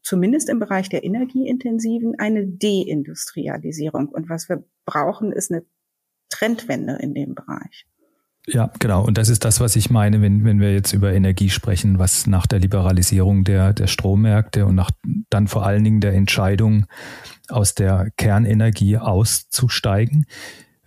[0.00, 4.08] zumindest im Bereich der Energieintensiven eine Deindustrialisierung.
[4.08, 5.66] Und was wir brauchen, ist eine
[6.30, 7.86] Trendwende in dem Bereich.
[8.50, 9.04] Ja, genau.
[9.04, 12.26] Und das ist das, was ich meine, wenn, wenn wir jetzt über Energie sprechen, was
[12.26, 14.90] nach der Liberalisierung der, der Strommärkte und nach
[15.28, 16.86] dann vor allen Dingen der Entscheidung,
[17.48, 20.26] aus der Kernenergie auszusteigen,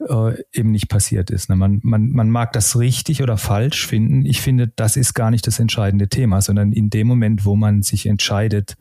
[0.08, 1.50] äh, eben nicht passiert ist.
[1.50, 1.56] Ne?
[1.56, 4.26] Man, man, man mag das richtig oder falsch finden.
[4.26, 7.82] Ich finde, das ist gar nicht das entscheidende Thema, sondern in dem Moment, wo man
[7.84, 8.76] sich entscheidet,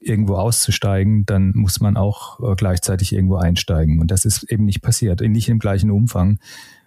[0.00, 4.00] irgendwo auszusteigen, dann muss man auch äh, gleichzeitig irgendwo einsteigen.
[4.00, 6.38] Und das ist eben nicht passiert, nicht im gleichen Umfang.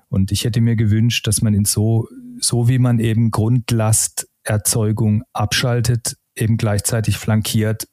[0.09, 2.07] Und ich hätte mir gewünscht, dass man in so,
[2.39, 7.87] so wie man eben Grundlasterzeugung abschaltet, eben gleichzeitig flankiert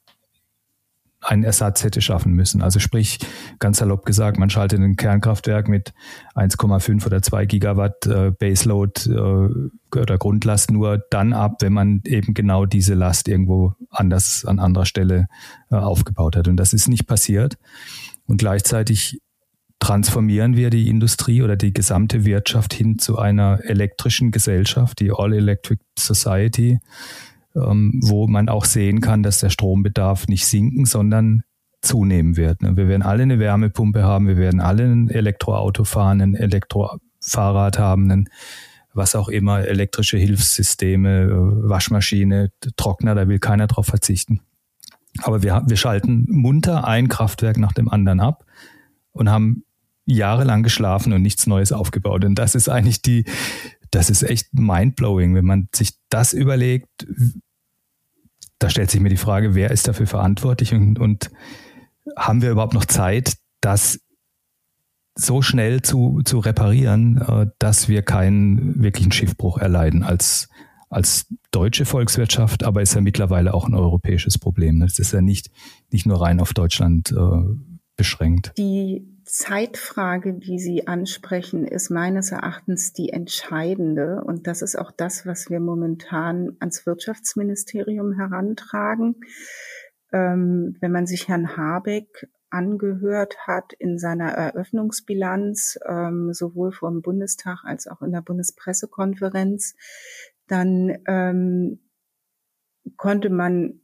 [1.25, 2.61] einen Ersatz hätte schaffen müssen.
[2.61, 3.19] Also sprich,
[3.59, 5.93] ganz salopp gesagt, man schaltet ein Kernkraftwerk mit
[6.35, 12.33] 1,5 oder 2 Gigawatt äh, Baseload äh, oder Grundlast nur dann ab, wenn man eben
[12.33, 15.27] genau diese Last irgendwo anders an anderer Stelle
[15.71, 16.47] äh, aufgebaut hat.
[16.47, 17.57] Und das ist nicht passiert.
[18.27, 19.19] Und gleichzeitig
[19.79, 25.33] transformieren wir die Industrie oder die gesamte Wirtschaft hin zu einer elektrischen Gesellschaft, die All
[25.33, 26.79] Electric Society,
[27.55, 31.43] ähm, wo man auch sehen kann, dass der Strombedarf nicht sinken, sondern
[31.81, 32.61] zunehmen wird.
[32.61, 32.75] Ne?
[32.77, 38.11] Wir werden alle eine Wärmepumpe haben, wir werden alle ein Elektroauto fahren, ein Elektrofahrrad haben,
[38.11, 38.29] ein
[38.95, 44.39] was auch immer, elektrische Hilfssysteme, äh, Waschmaschine, Trockner, da will keiner drauf verzichten.
[45.21, 48.45] Aber wir, wir schalten munter ein Kraftwerk nach dem anderen ab
[49.11, 49.64] und haben
[50.05, 52.25] jahrelang geschlafen und nichts Neues aufgebaut.
[52.25, 53.25] Und das ist eigentlich die,
[53.91, 57.07] das ist echt mindblowing, wenn man sich das überlegt,
[58.59, 61.31] da stellt sich mir die Frage, wer ist dafür verantwortlich und, und
[62.17, 63.99] haben wir überhaupt noch Zeit, das
[65.17, 70.49] so schnell zu, zu reparieren, äh, dass wir keinen wirklichen Schiffbruch erleiden als,
[70.89, 74.79] als deutsche Volkswirtschaft, aber ist ja mittlerweile auch ein europäisches Problem.
[74.81, 75.49] Das ist ja nicht,
[75.91, 77.43] nicht nur rein auf Deutschland äh,
[77.95, 78.53] beschränkt.
[78.57, 84.23] Die Zeitfrage, die Sie ansprechen, ist meines Erachtens die entscheidende.
[84.23, 89.15] Und das ist auch das, was wir momentan ans Wirtschaftsministerium herantragen.
[90.13, 97.01] Ähm, wenn man sich Herrn Habeck angehört hat in seiner Eröffnungsbilanz, ähm, sowohl vor dem
[97.01, 99.75] Bundestag als auch in der Bundespressekonferenz,
[100.47, 101.79] dann ähm,
[102.95, 103.81] konnte man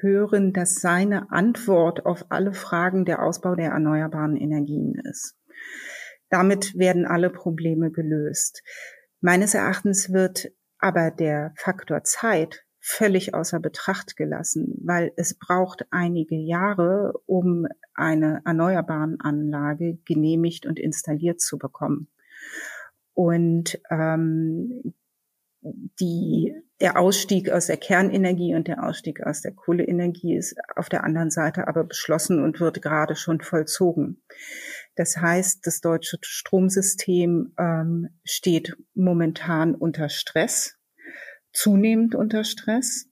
[0.00, 5.36] hören, dass seine Antwort auf alle Fragen der Ausbau der erneuerbaren Energien ist.
[6.30, 8.62] Damit werden alle Probleme gelöst.
[9.20, 16.36] Meines Erachtens wird aber der Faktor Zeit völlig außer Betracht gelassen, weil es braucht einige
[16.36, 22.08] Jahre, um eine erneuerbaren Anlage genehmigt und installiert zu bekommen.
[23.14, 24.94] Und ähm,
[26.00, 31.04] die, der Ausstieg aus der Kernenergie und der Ausstieg aus der Kohleenergie ist auf der
[31.04, 34.22] anderen Seite aber beschlossen und wird gerade schon vollzogen.
[34.94, 40.76] Das heißt, das deutsche Stromsystem ähm, steht momentan unter Stress,
[41.52, 43.06] zunehmend unter Stress.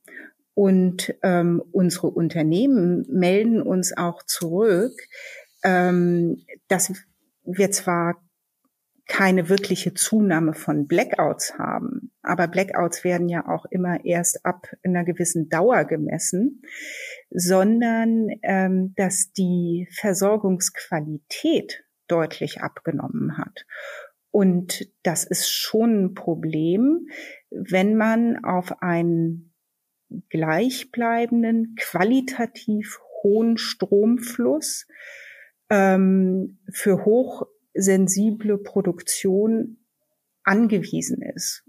[0.53, 4.93] Und ähm, unsere Unternehmen melden uns auch zurück,
[5.63, 6.91] ähm, dass
[7.43, 8.26] wir zwar
[9.07, 12.11] keine wirkliche Zunahme von Blackouts haben.
[12.21, 16.61] Aber Blackouts werden ja auch immer erst ab einer gewissen Dauer gemessen,
[17.29, 23.65] sondern ähm, dass die Versorgungsqualität deutlich abgenommen hat.
[24.31, 27.07] Und das ist schon ein Problem,
[27.49, 29.53] wenn man auf einen
[30.29, 34.85] gleichbleibenden, qualitativ hohen Stromfluss
[35.69, 39.77] ähm, für hoch sensible Produktion
[40.43, 41.63] angewiesen ist.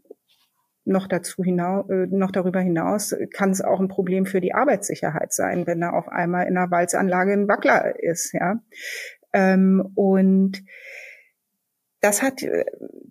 [0.85, 5.33] Noch dazu hinaus, äh, noch darüber hinaus kann es auch ein Problem für die Arbeitssicherheit
[5.33, 8.62] sein, wenn da auf einmal in einer Walzanlage ein Wackler ist, ja.
[9.33, 10.62] Ähm, und
[12.01, 12.42] das hat,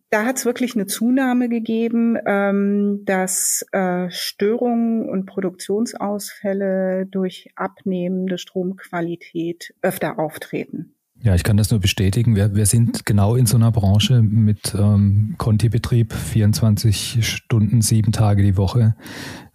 [0.10, 8.38] da hat es wirklich eine Zunahme gegeben, ähm, dass äh, Störungen und Produktionsausfälle durch abnehmende
[8.38, 10.97] Stromqualität öfter auftreten.
[11.23, 12.36] Ja, ich kann das nur bestätigen.
[12.36, 18.43] Wir, wir sind genau in so einer Branche mit ähm, Conti-Betrieb, 24 Stunden, sieben Tage
[18.43, 18.95] die Woche,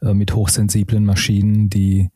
[0.03, 2.11] äh, mit hochsensiblen Maschinen, die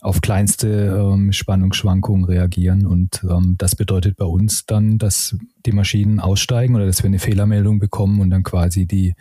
[0.00, 2.86] auf kleinste ähm, Spannungsschwankungen reagieren.
[2.86, 7.18] Und ähm, das bedeutet bei uns dann, dass die Maschinen aussteigen oder dass wir eine
[7.18, 9.14] Fehlermeldung bekommen und dann quasi die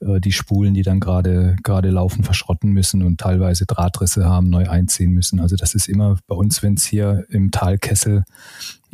[0.00, 4.68] äh, die Spulen, die dann gerade gerade laufen, verschrotten müssen und teilweise Drahtrisse haben, neu
[4.68, 5.40] einziehen müssen.
[5.40, 8.24] Also das ist immer bei uns, wenn es hier im Talkessel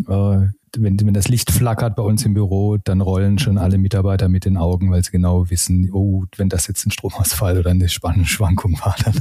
[0.08, 0.46] äh,
[0.78, 4.44] wenn, wenn das Licht flackert bei uns im Büro, dann rollen schon alle Mitarbeiter mit
[4.44, 8.78] den Augen, weil sie genau wissen, oh, wenn das jetzt ein Stromausfall oder eine Spannungsschwankung
[8.80, 9.20] war, dann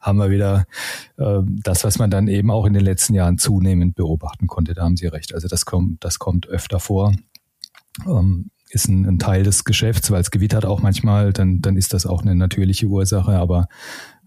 [0.00, 0.66] haben wir wieder
[1.16, 4.74] äh, das, was man dann eben auch in den letzten Jahren zunehmend beobachten konnte.
[4.74, 5.34] Da haben Sie recht.
[5.34, 7.14] Also das kommt, das kommt öfter vor.
[8.06, 11.92] Ähm, ist ein, ein Teil des Geschäfts, weil es gewittert auch manchmal, dann, dann ist
[11.94, 13.68] das auch eine natürliche Ursache, aber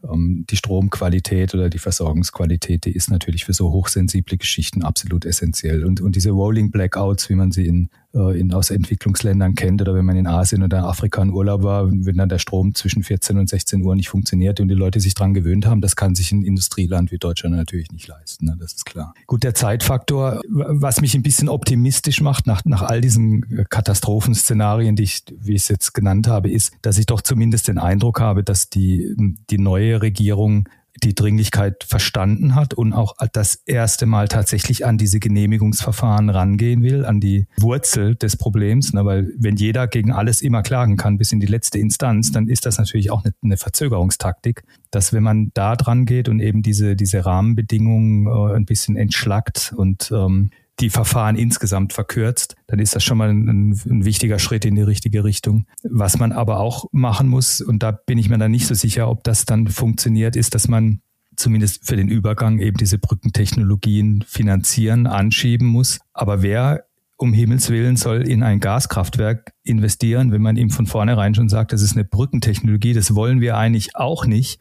[0.04, 5.84] ähm, die Stromqualität oder die Versorgungsqualität, die ist natürlich für so hochsensible Geschichten absolut essentiell.
[5.84, 10.06] Und, und diese Rolling Blackouts, wie man sie in in, aus Entwicklungsländern kennt oder wenn
[10.06, 13.50] man in Asien oder Afrika in Urlaub war, wenn dann der Strom zwischen 14 und
[13.50, 16.44] 16 Uhr nicht funktioniert und die Leute sich dran gewöhnt haben, das kann sich ein
[16.44, 18.46] Industrieland wie Deutschland natürlich nicht leisten.
[18.46, 18.56] Ne?
[18.60, 19.14] Das ist klar.
[19.28, 25.04] Gut, der Zeitfaktor, was mich ein bisschen optimistisch macht nach, nach all diesen Katastrophenszenarien, die
[25.04, 28.44] ich, wie ich es jetzt genannt habe, ist, dass ich doch zumindest den Eindruck habe,
[28.44, 29.14] dass die,
[29.50, 30.70] die neue Regierung
[31.04, 37.06] die Dringlichkeit verstanden hat und auch das erste Mal tatsächlich an diese Genehmigungsverfahren rangehen will,
[37.06, 38.94] an die Wurzel des Problems.
[38.94, 39.06] Ne?
[39.06, 42.66] Weil wenn jeder gegen alles immer klagen kann bis in die letzte Instanz, dann ist
[42.66, 47.26] das natürlich auch eine, Verzögerungstaktik, dass wenn man da dran geht und eben diese, diese
[47.26, 53.18] Rahmenbedingungen äh, ein bisschen entschlackt und ähm, die Verfahren insgesamt verkürzt, dann ist das schon
[53.18, 55.66] mal ein, ein, wichtiger Schritt in die richtige Richtung.
[55.84, 59.10] Was man aber auch machen muss, und da bin ich mir dann nicht so sicher,
[59.10, 61.02] ob das dann funktioniert, ist, dass man
[61.38, 66.00] zumindest für den Übergang eben diese Brückentechnologien finanzieren, anschieben muss.
[66.14, 66.86] Aber wer
[67.18, 71.72] um Himmels Willen soll in ein Gaskraftwerk investieren, wenn man ihm von vornherein schon sagt,
[71.72, 74.60] das ist eine Brückentechnologie, das wollen wir eigentlich auch nicht.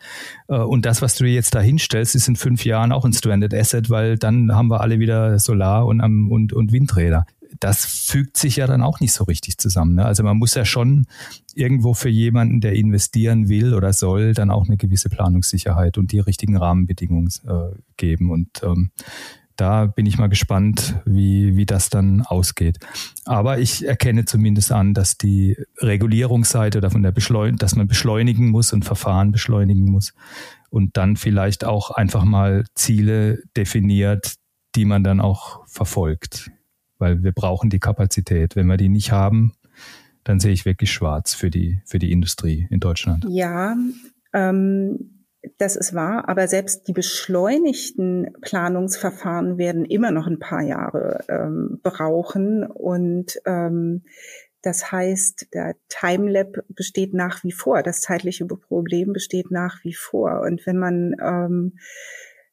[0.48, 3.52] Äh, und das, was du jetzt da hinstellst, ist in fünf Jahren auch ein Stranded
[3.52, 7.26] Asset, weil dann haben wir alle wieder Solar und, und, und Windräder.
[7.60, 9.94] Das fügt sich ja dann auch nicht so richtig zusammen.
[9.94, 10.04] Ne?
[10.04, 11.06] Also man muss ja schon
[11.54, 16.18] irgendwo für jemanden, der investieren will oder soll, dann auch eine gewisse Planungssicherheit und die
[16.20, 18.30] richtigen Rahmenbedingungen äh, geben.
[18.30, 18.90] Und ähm,
[19.56, 22.78] da bin ich mal gespannt, wie, wie das dann ausgeht.
[23.24, 28.72] Aber ich erkenne zumindest an, dass die Regulierungsseite davon der Beschleun dass man beschleunigen muss
[28.72, 30.12] und Verfahren beschleunigen muss
[30.70, 34.34] und dann vielleicht auch einfach mal Ziele definiert,
[34.74, 36.50] die man dann auch verfolgt.
[36.98, 38.56] Weil wir brauchen die Kapazität.
[38.56, 39.52] Wenn wir die nicht haben,
[40.24, 43.26] dann sehe ich wirklich schwarz für die, für die Industrie in Deutschland.
[43.28, 43.76] Ja,
[44.32, 45.23] ähm,
[45.58, 51.80] das ist wahr, aber selbst die beschleunigten Planungsverfahren werden immer noch ein paar Jahre ähm,
[51.82, 54.02] brauchen und ähm,
[54.64, 60.40] das heißt, der Timelab besteht nach wie vor, das zeitliche Problem besteht nach wie vor.
[60.40, 61.78] Und wenn man ähm,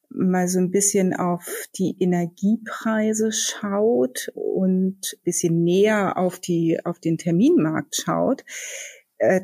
[0.09, 7.17] mal so ein bisschen auf die Energiepreise schaut und bisschen näher auf die auf den
[7.17, 8.43] Terminmarkt schaut,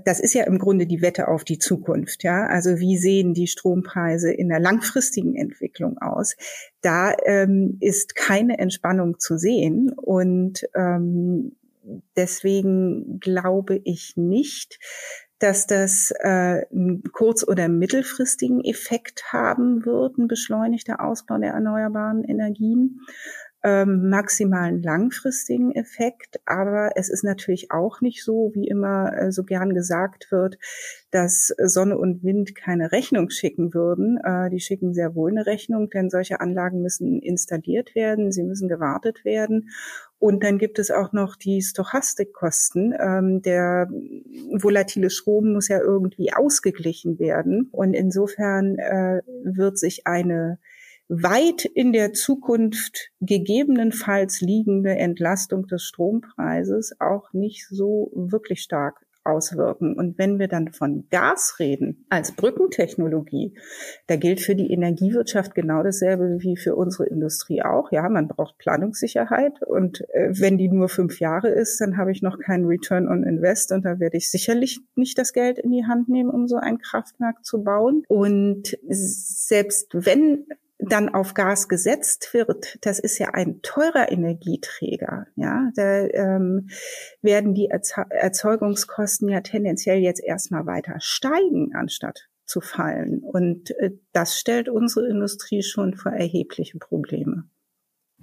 [0.06, 2.48] das ist ja im Grunde die Wette auf die Zukunft, ja.
[2.48, 6.36] Also wie sehen die Strompreise in der langfristigen Entwicklung aus?
[6.82, 11.56] Da ähm, ist keine Entspannung zu sehen und ähm,
[12.16, 14.80] deswegen glaube ich nicht,
[15.40, 22.24] dass das äh, einen kurz- oder mittelfristigen Effekt haben wird, ein beschleunigter Ausbau der erneuerbaren
[22.24, 23.02] Energien
[23.68, 26.40] ähm, maximalen langfristigen Effekt.
[26.46, 30.58] Aber es ist natürlich auch nicht so, wie immer äh, so gern gesagt wird,
[31.12, 34.20] dass Sonne und Wind keine Rechnung schicken würden.
[34.24, 38.70] Äh, die schicken sehr wohl eine Rechnung, denn solche Anlagen müssen installiert werden, sie müssen
[38.70, 39.70] gewartet werden.
[40.18, 42.96] Und dann gibt es auch noch die Stochastikkosten.
[42.98, 43.90] Ähm, der
[44.54, 47.68] volatile Strom muss ja irgendwie ausgeglichen werden.
[47.74, 50.58] Und insofern äh, wird sich eine
[51.10, 59.94] weit in der Zukunft gegebenenfalls liegende Entlastung des Strompreises auch nicht so wirklich stark auswirken.
[59.94, 63.58] Und wenn wir dann von Gas reden als Brückentechnologie,
[64.08, 67.92] da gilt für die Energiewirtschaft genau dasselbe wie für unsere Industrie auch.
[67.92, 72.22] Ja, man braucht Planungssicherheit und äh, wenn die nur fünf Jahre ist, dann habe ich
[72.22, 75.86] noch keinen Return on Invest und da werde ich sicherlich nicht das Geld in die
[75.86, 78.04] Hand nehmen, um so ein Kraftwerk zu bauen.
[78.08, 80.46] Und selbst wenn
[80.80, 85.28] dann auf Gas gesetzt wird, das ist ja ein teurer Energieträger.
[85.36, 86.70] Ja, da ähm,
[87.22, 93.20] werden die Erzeugungskosten ja tendenziell jetzt erstmal weiter steigen, anstatt zu fallen.
[93.20, 97.44] Und äh, das stellt unsere Industrie schon vor erhebliche Probleme.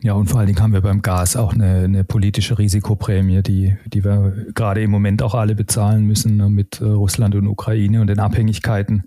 [0.02, 3.76] Ja, und vor allen Dingen haben wir beim Gas auch eine, eine politische Risikoprämie, die,
[3.86, 8.00] die wir gerade im Moment auch alle bezahlen müssen ne, mit äh, Russland und Ukraine
[8.00, 9.04] und den Abhängigkeiten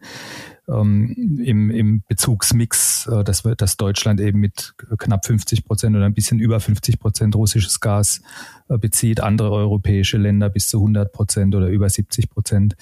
[0.70, 6.06] ähm, im, im Bezugsmix, äh, dass, wir, dass Deutschland eben mit knapp 50 Prozent oder
[6.06, 8.22] ein bisschen über 50 Prozent russisches Gas
[8.70, 12.76] äh, bezieht, andere europäische Länder bis zu 100 Prozent oder über 70 Prozent.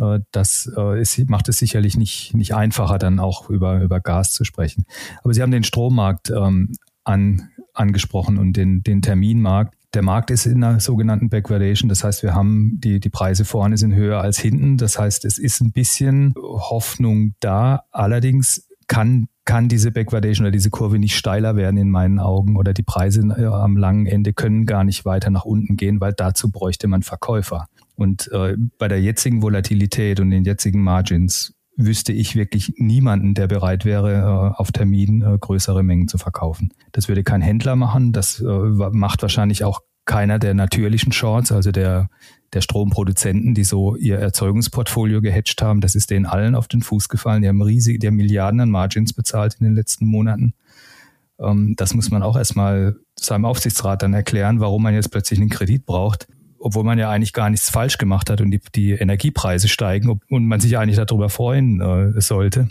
[0.00, 4.32] Äh, das äh, ist, macht es sicherlich nicht, nicht einfacher, dann auch über, über Gas
[4.32, 4.84] zu sprechen.
[5.22, 6.72] Aber Sie haben den Strommarkt ähm,
[7.04, 9.77] an, angesprochen und den, den Terminmarkt.
[9.94, 11.88] Der Markt ist in einer sogenannten Backwardation.
[11.88, 14.76] Das heißt, wir haben die, die Preise vorne sind höher als hinten.
[14.76, 17.84] Das heißt, es ist ein bisschen Hoffnung da.
[17.90, 22.74] Allerdings kann, kann diese Backwardation oder diese Kurve nicht steiler werden in meinen Augen oder
[22.74, 26.50] die Preise äh, am langen Ende können gar nicht weiter nach unten gehen, weil dazu
[26.50, 27.66] bräuchte man Verkäufer.
[27.94, 33.46] Und äh, bei der jetzigen Volatilität und den jetzigen Margins wüsste ich wirklich niemanden, der
[33.46, 36.74] bereit wäre, äh, auf Termin äh, größere Mengen zu verkaufen.
[36.92, 41.70] Das würde kein Händler machen, das äh, macht wahrscheinlich auch keiner der natürlichen Shorts, also
[41.70, 42.08] der,
[42.52, 47.08] der Stromproduzenten, die so ihr Erzeugungsportfolio gehatcht haben, das ist denen allen auf den Fuß
[47.08, 47.42] gefallen.
[47.42, 50.54] Die haben riesige, die haben Milliarden an Margins bezahlt in den letzten Monaten.
[51.38, 55.50] Ähm, das muss man auch erstmal seinem Aufsichtsrat dann erklären, warum man jetzt plötzlich einen
[55.50, 56.26] Kredit braucht,
[56.58, 60.46] obwohl man ja eigentlich gar nichts falsch gemacht hat und die, die Energiepreise steigen und
[60.46, 62.68] man sich eigentlich darüber freuen äh, sollte.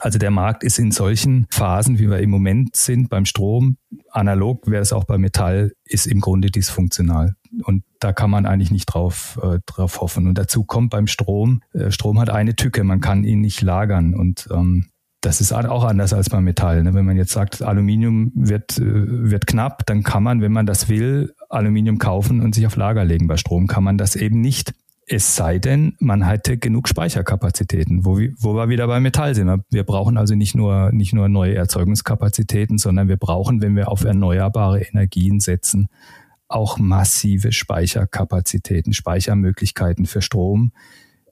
[0.00, 3.76] Also der Markt ist in solchen Phasen, wie wir im Moment sind beim Strom,
[4.10, 7.34] analog wäre es auch bei Metall, ist im Grunde dysfunktional.
[7.62, 10.26] Und da kann man eigentlich nicht drauf, äh, drauf hoffen.
[10.26, 14.14] Und dazu kommt beim Strom, äh, Strom hat eine Tücke, man kann ihn nicht lagern.
[14.14, 14.86] Und ähm,
[15.20, 16.82] das ist auch anders als beim Metall.
[16.82, 16.94] Ne?
[16.94, 20.88] Wenn man jetzt sagt, Aluminium wird, äh, wird knapp, dann kann man, wenn man das
[20.88, 23.26] will, Aluminium kaufen und sich auf Lager legen.
[23.26, 24.74] Bei Strom kann man das eben nicht.
[25.06, 29.62] Es sei denn, man hätte genug Speicherkapazitäten, wo wir, wo wir wieder bei Metall sind.
[29.70, 34.04] Wir brauchen also nicht nur, nicht nur neue Erzeugungskapazitäten, sondern wir brauchen, wenn wir auf
[34.04, 35.88] erneuerbare Energien setzen,
[36.48, 40.72] auch massive Speicherkapazitäten, Speichermöglichkeiten für Strom,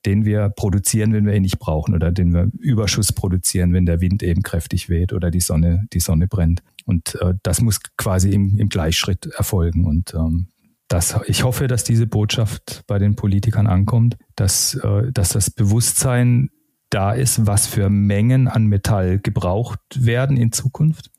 [0.04, 4.00] den wir produzieren, wenn wir ihn nicht brauchen oder den wir Überschuss produzieren, wenn der
[4.00, 6.62] Wind eben kräftig weht oder die Sonne, die Sonne brennt.
[6.84, 9.86] Und äh, das muss quasi im, im Gleichschritt erfolgen.
[9.86, 10.48] Und ähm,
[10.88, 16.50] das, ich hoffe, dass diese Botschaft bei den Politikern ankommt, dass, äh, dass das Bewusstsein
[16.90, 21.10] da ist, was für Mengen an Metall gebraucht werden in Zukunft.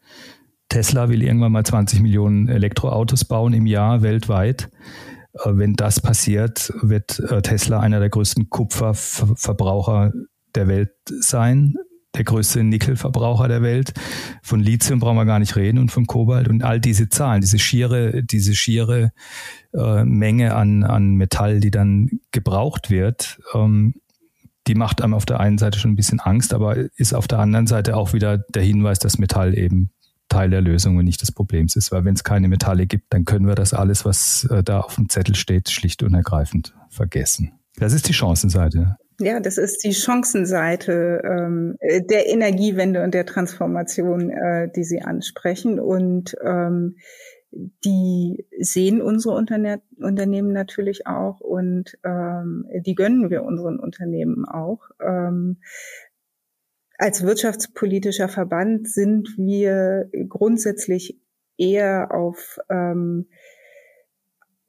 [0.70, 4.70] Tesla will irgendwann mal 20 Millionen Elektroautos bauen im Jahr weltweit.
[5.34, 10.12] Äh, wenn das passiert, wird äh, Tesla einer der größten Kupferverbraucher
[10.56, 11.76] der Welt sein,
[12.16, 13.94] der größte Nickelverbraucher der Welt.
[14.42, 17.60] Von Lithium brauchen wir gar nicht reden und von Kobalt und all diese Zahlen, diese
[17.60, 19.12] schiere, diese schiere
[19.74, 23.96] äh, Menge an, an Metall, die dann gebraucht wird, ähm,
[24.68, 27.40] die macht einem auf der einen Seite schon ein bisschen Angst, aber ist auf der
[27.40, 29.92] anderen Seite auch wieder der Hinweis, dass Metall eben
[30.30, 31.92] Teil der Lösung und nicht des Problems ist.
[31.92, 34.96] Weil wenn es keine Metalle gibt, dann können wir das alles, was äh, da auf
[34.96, 37.52] dem Zettel steht, schlicht und ergreifend vergessen.
[37.76, 38.98] Das ist die Chancenseite.
[39.20, 45.80] Ja, das ist die Chancenseite ähm, der Energiewende und der Transformation, äh, die Sie ansprechen.
[45.80, 46.98] Und ähm,
[47.86, 54.90] die sehen unsere Unterne Unternehmen natürlich auch und ähm, die gönnen wir unseren Unternehmen auch.
[55.00, 55.60] Ähm,
[56.98, 61.20] als wirtschaftspolitischer Verband sind wir grundsätzlich
[61.58, 63.28] eher auf ähm,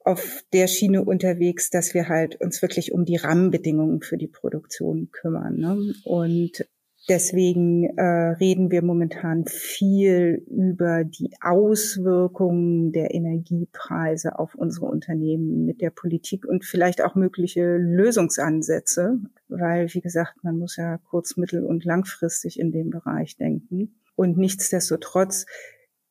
[0.05, 5.09] auf der Schiene unterwegs, dass wir halt uns wirklich um die Rahmenbedingungen für die Produktion
[5.11, 5.57] kümmern.
[5.57, 5.93] Ne?
[6.03, 6.65] Und
[7.07, 15.81] Deswegen äh, reden wir momentan viel über die Auswirkungen der Energiepreise auf unsere Unternehmen mit
[15.81, 21.63] der Politik und vielleicht auch mögliche Lösungsansätze, weil, wie gesagt, man muss ja kurz-, mittel-
[21.63, 23.93] und langfristig in dem Bereich denken.
[24.15, 25.45] Und nichtsdestotrotz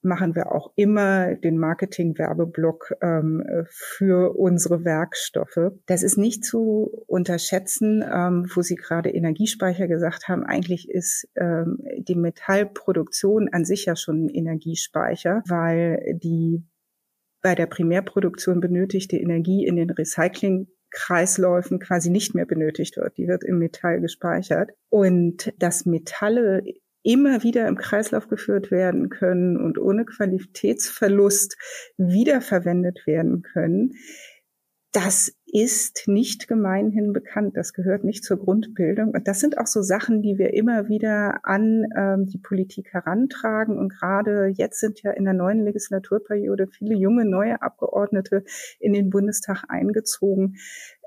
[0.04, 5.72] machen wir auch immer den Marketing-Werbeblock ähm, für unsere Werkstoffe.
[5.86, 10.44] Das ist nicht zu unterschätzen, ähm, wo Sie gerade Energiespeicher gesagt haben.
[10.44, 16.64] Eigentlich ist ähm, die Metallproduktion an sich ja schon ein Energiespeicher, weil die
[17.42, 23.18] bei der Primärproduktion benötigte Energie in den Recycling Kreisläufen quasi nicht mehr benötigt wird.
[23.18, 24.70] Die wird im Metall gespeichert.
[24.88, 26.62] Und dass Metalle
[27.04, 31.56] immer wieder im Kreislauf geführt werden können und ohne Qualitätsverlust
[31.96, 33.92] wiederverwendet werden können.
[34.90, 37.56] Das ist nicht gemeinhin bekannt.
[37.56, 39.10] Das gehört nicht zur Grundbildung.
[39.10, 43.76] Und das sind auch so Sachen, die wir immer wieder an ähm, die Politik herantragen.
[43.76, 48.44] Und gerade jetzt sind ja in der neuen Legislaturperiode viele junge neue Abgeordnete
[48.78, 50.56] in den Bundestag eingezogen.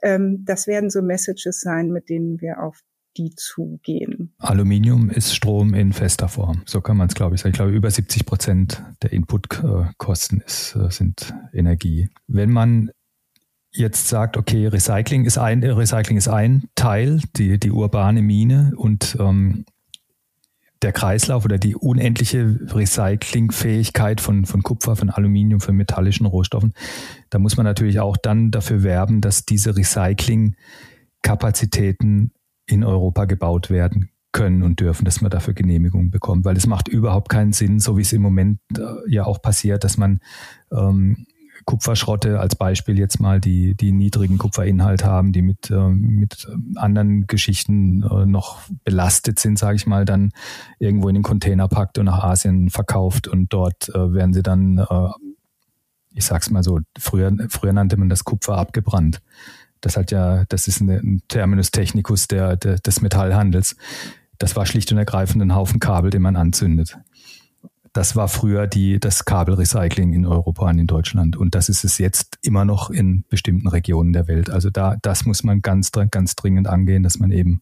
[0.04, 2.84] Ähm, das werden so Messages sein, mit denen wir auf
[3.18, 4.34] die zugehen.
[4.38, 6.62] Aluminium ist Strom in fester Form.
[6.66, 7.52] So kann man es, glaube ich, sagen.
[7.52, 12.10] Ich glaube, über 70 Prozent der Inputkosten ist, äh, sind Energie.
[12.28, 12.92] Wenn man
[13.72, 19.18] jetzt sagt, okay, Recycling ist ein, Recycling ist ein Teil, die, die urbane Mine und
[19.20, 19.66] ähm,
[20.82, 26.74] der Kreislauf oder die unendliche Recyclingfähigkeit von, von Kupfer, von Aluminium, von metallischen Rohstoffen,
[27.30, 32.32] da muss man natürlich auch dann dafür werben, dass diese Recyclingkapazitäten
[32.68, 36.88] in Europa gebaut werden können und dürfen, dass man dafür Genehmigungen bekommt, weil es macht
[36.88, 40.20] überhaupt keinen Sinn, so wie es im Moment äh, ja auch passiert, dass man
[40.72, 41.26] ähm,
[41.66, 47.28] Kupferschrotte als Beispiel jetzt mal, die, die niedrigen Kupferinhalt haben, die mit, äh, mit anderen
[47.28, 50.32] Geschichten äh, noch belastet sind, sage ich mal, dann
[50.80, 54.78] irgendwo in den Container packt und nach Asien verkauft und dort äh, werden sie dann,
[54.78, 55.10] äh,
[56.14, 59.22] ich sag's mal so, früher, früher nannte man das Kupfer abgebrannt.
[59.82, 63.76] Das hat ja, das ist ein Terminus technicus der, der, des Metallhandels.
[64.40, 66.98] Das war schlicht und ergreifend ein Haufen Kabel, den man anzündet.
[67.98, 71.36] das war früher die, das Kabelrecycling in Europa und in Deutschland.
[71.36, 74.52] Und das ist es jetzt immer noch in bestimmten Regionen der Welt.
[74.52, 77.62] Also da, das muss man ganz, ganz dringend angehen, dass man eben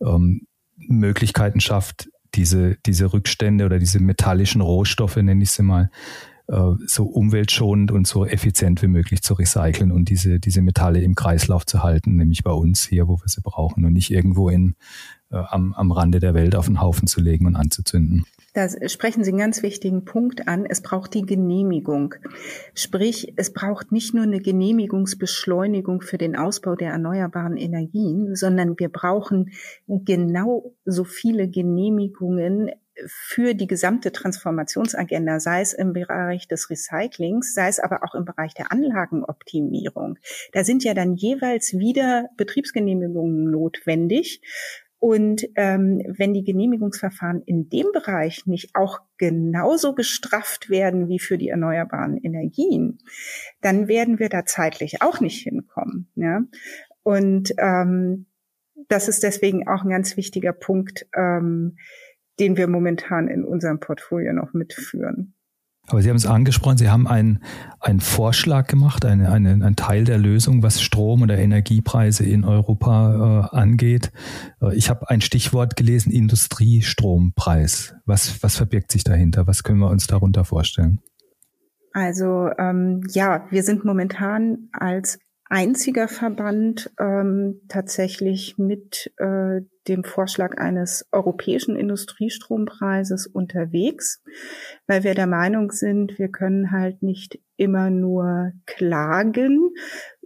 [0.00, 0.46] ähm,
[0.76, 5.90] Möglichkeiten schafft, diese, diese Rückstände oder diese metallischen Rohstoffe, nenne ich sie mal,
[6.46, 11.64] so umweltschonend und so effizient wie möglich zu recyceln und diese, diese Metalle im Kreislauf
[11.64, 14.74] zu halten, nämlich bei uns hier, wo wir sie brauchen und nicht irgendwo in,
[15.30, 18.26] äh, am, am Rande der Welt auf den Haufen zu legen und anzuzünden.
[18.52, 20.64] Da sprechen Sie einen ganz wichtigen Punkt an.
[20.64, 22.14] Es braucht die Genehmigung.
[22.74, 28.90] Sprich, es braucht nicht nur eine Genehmigungsbeschleunigung für den Ausbau der erneuerbaren Energien, sondern wir
[28.90, 29.50] brauchen
[29.88, 32.70] genau so viele Genehmigungen
[33.06, 38.24] für die gesamte Transformationsagenda, sei es im Bereich des Recyclings, sei es aber auch im
[38.24, 40.18] Bereich der Anlagenoptimierung.
[40.52, 44.40] Da sind ja dann jeweils wieder Betriebsgenehmigungen notwendig.
[44.98, 51.36] Und ähm, wenn die Genehmigungsverfahren in dem Bereich nicht auch genauso gestrafft werden wie für
[51.36, 53.00] die erneuerbaren Energien,
[53.60, 56.08] dann werden wir da zeitlich auch nicht hinkommen.
[56.14, 56.40] Ja?
[57.02, 58.26] Und ähm,
[58.88, 61.76] das ist deswegen auch ein ganz wichtiger Punkt, ähm,
[62.40, 65.34] den wir momentan in unserem Portfolio noch mitführen.
[65.86, 67.40] Aber Sie haben es angesprochen, Sie haben einen,
[67.78, 73.50] einen Vorschlag gemacht, eine, eine, einen Teil der Lösung, was Strom- oder Energiepreise in Europa
[73.52, 74.10] äh, angeht.
[74.62, 77.94] Äh, ich habe ein Stichwort gelesen, Industriestrompreis.
[78.06, 79.46] Was, was verbirgt sich dahinter?
[79.46, 81.00] Was können wir uns darunter vorstellen?
[81.92, 85.18] Also ähm, ja, wir sind momentan als
[85.48, 94.22] einziger Verband ähm, tatsächlich mit äh, dem Vorschlag eines europäischen Industriestrompreises unterwegs,
[94.86, 99.70] weil wir der Meinung sind, wir können halt nicht immer nur klagen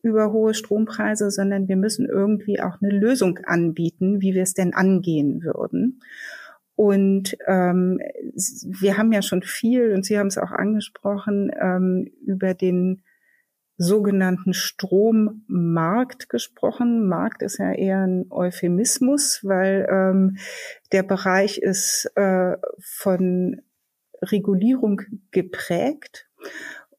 [0.03, 4.73] über hohe Strompreise, sondern wir müssen irgendwie auch eine Lösung anbieten, wie wir es denn
[4.73, 6.01] angehen würden.
[6.77, 7.99] Und ähm,
[8.63, 13.03] wir haben ja schon viel, und Sie haben es auch angesprochen, ähm, über den
[13.79, 17.09] sogenannten Strommarkt gesprochen.
[17.09, 20.37] Markt ist ja eher ein Euphemismus, weil ähm,
[20.93, 23.63] der Bereich ist äh, von
[24.21, 25.01] Regulierung
[25.31, 26.29] geprägt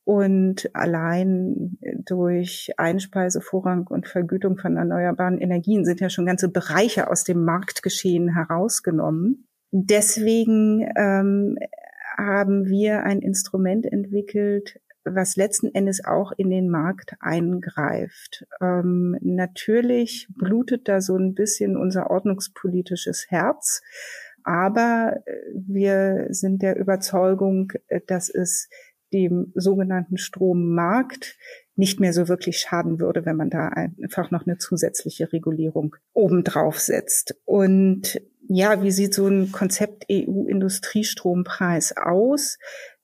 [0.10, 7.26] und allein durch Einspeisevorrang und Vergütung von erneuerbaren Energien sind ja schon ganze Bereiche aus
[7.26, 9.46] dem Marktgeschehen herausgenommen.
[9.72, 11.58] Deswegen ähm,
[12.18, 18.46] haben wir ein Instrument entwickelt, was letzten Endes auch in den Markt eingreift.
[18.62, 23.82] Ähm, natürlich blutet da so ein bisschen unser ordnungspolitisches Herz,
[24.44, 28.70] aber äh, wir sind der Überzeugung, äh, dass es
[29.14, 31.38] dem sogenannten Strommarkt
[31.76, 36.80] nicht mehr so wirklich schaden würde, wenn man da einfach noch eine zusätzliche Regulierung obendrauf
[36.80, 37.36] setzt.
[37.46, 42.58] Und ja, wie sieht so ein Konzept EU-Industriestrompreis aus?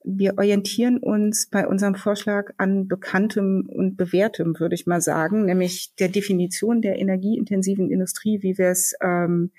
[0.06, 5.94] Wir orientieren uns bei unserem Vorschlag an bekanntem und bewährtem, würde ich mal sagen, nämlich
[5.96, 9.50] der Definition der energieintensiven Industrie, wie wir es ähm,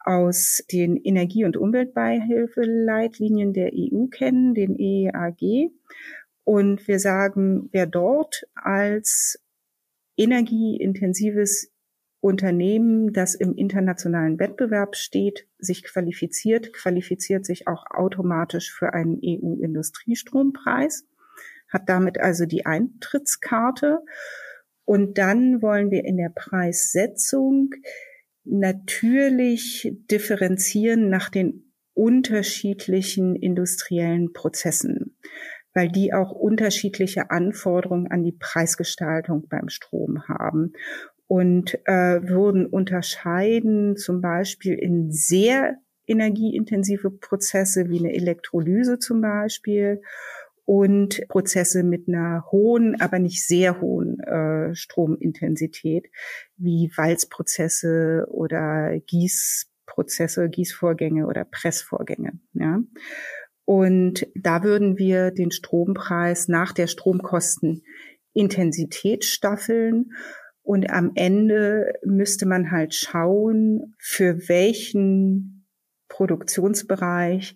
[0.00, 5.70] aus den Energie- und Umweltbeihilfeleitlinien der EU kennen, den EEAG.
[6.44, 9.38] Und wir sagen, wer dort als
[10.16, 11.73] energieintensives
[12.24, 21.06] Unternehmen, das im internationalen Wettbewerb steht, sich qualifiziert, qualifiziert sich auch automatisch für einen EU-Industriestrompreis,
[21.68, 23.98] hat damit also die Eintrittskarte.
[24.86, 27.74] Und dann wollen wir in der Preissetzung
[28.44, 35.18] natürlich differenzieren nach den unterschiedlichen industriellen Prozessen,
[35.74, 40.72] weil die auch unterschiedliche Anforderungen an die Preisgestaltung beim Strom haben
[41.34, 50.00] und äh, würden unterscheiden zum Beispiel in sehr energieintensive Prozesse wie eine Elektrolyse zum Beispiel
[50.64, 56.08] und Prozesse mit einer hohen, aber nicht sehr hohen äh, Stromintensität
[56.56, 62.38] wie Walzprozesse oder Gießprozesse, Gießvorgänge oder Pressvorgänge.
[62.52, 62.78] Ja.
[63.64, 70.12] Und da würden wir den Strompreis nach der Stromkostenintensität staffeln
[70.64, 75.66] und am Ende müsste man halt schauen, für welchen
[76.08, 77.54] Produktionsbereich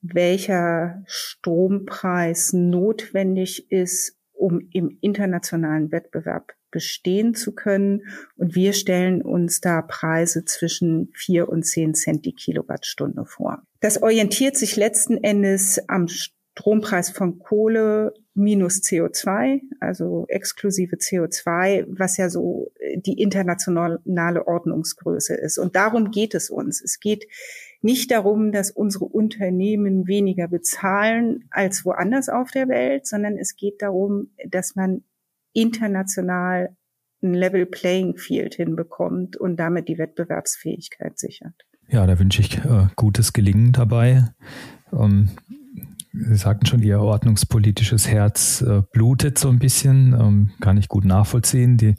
[0.00, 8.02] welcher Strompreis notwendig ist, um im internationalen Wettbewerb bestehen zu können.
[8.36, 13.62] Und wir stellen uns da Preise zwischen vier und zehn Cent die Kilowattstunde vor.
[13.80, 16.08] Das orientiert sich letzten Endes am
[16.54, 25.34] Strompreis von Kohle minus CO2, also exklusive CO2, was ja so äh, die internationale Ordnungsgröße
[25.34, 25.58] ist.
[25.58, 26.82] Und darum geht es uns.
[26.82, 27.26] Es geht
[27.80, 33.82] nicht darum, dass unsere Unternehmen weniger bezahlen als woanders auf der Welt, sondern es geht
[33.82, 35.04] darum, dass man
[35.52, 36.76] international
[37.22, 41.54] ein Level Playing Field hinbekommt und damit die Wettbewerbsfähigkeit sichert.
[41.88, 44.32] Ja, da wünsche ich äh, gutes Gelingen dabei.
[44.92, 45.30] Ähm,
[46.12, 51.04] Sie sagten schon, Ihr ordnungspolitisches Herz äh, blutet so ein bisschen, ähm, kann ich gut
[51.04, 51.78] nachvollziehen.
[51.78, 51.94] Die,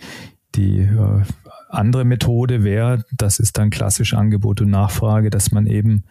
[0.55, 1.24] die äh,
[1.70, 6.03] andere Methode wäre, das ist dann klassisch Angebot und Nachfrage, dass man eben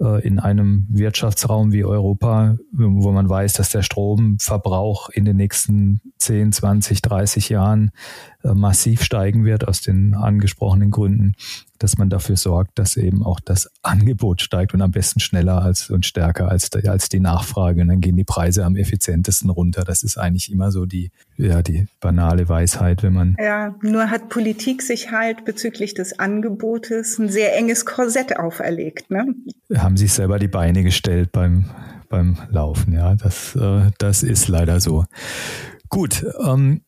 [0.00, 6.00] äh, in einem Wirtschaftsraum wie Europa, wo man weiß, dass der Stromverbrauch in den nächsten
[6.18, 7.90] 10, 20, 30 Jahren
[8.44, 11.34] äh, massiv steigen wird aus den angesprochenen Gründen,
[11.78, 15.90] dass man dafür sorgt, dass eben auch das Angebot steigt und am besten schneller als
[15.90, 17.82] und stärker als, als die Nachfrage.
[17.82, 19.82] Und dann gehen die Preise am effizientesten runter.
[19.84, 23.36] Das ist eigentlich immer so die, ja, die banale Weisheit, wenn man.
[23.40, 29.34] Ja, nur hat Politik sich halt bezüglich des Angebotes ein sehr enges Korsett auferlegt, ne?
[29.74, 31.64] Haben sich selber die Beine gestellt beim,
[32.08, 33.16] beim Laufen, ja.
[33.16, 35.04] Das, äh, das ist leider so.
[35.88, 36.82] Gut, ähm,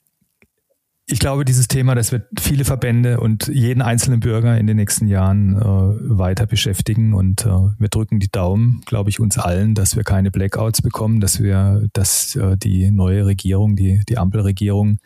[1.13, 5.09] ich glaube, dieses Thema, das wird viele Verbände und jeden einzelnen Bürger in den nächsten
[5.09, 7.15] Jahren äh, weiter beschäftigen.
[7.15, 11.19] Und äh, wir drücken die Daumen, glaube ich, uns allen, dass wir keine Blackouts bekommen,
[11.19, 14.99] dass wir, dass äh, die neue Regierung, die, die Ampelregierung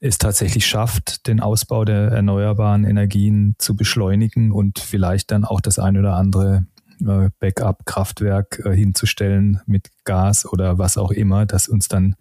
[0.00, 5.78] es tatsächlich schafft, den Ausbau der erneuerbaren Energien zu beschleunigen und vielleicht dann auch das
[5.78, 6.66] ein oder andere
[7.00, 12.16] Backup-Kraftwerk äh, hinzustellen mit Gas oder was auch immer, das uns dann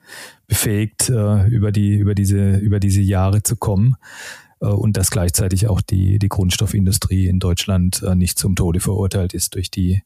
[0.48, 3.96] befähigt, äh, über die, über diese, über diese Jahre zu kommen
[4.60, 9.70] und dass gleichzeitig auch die, die Grundstoffindustrie in Deutschland nicht zum Tode verurteilt ist durch
[9.70, 10.02] die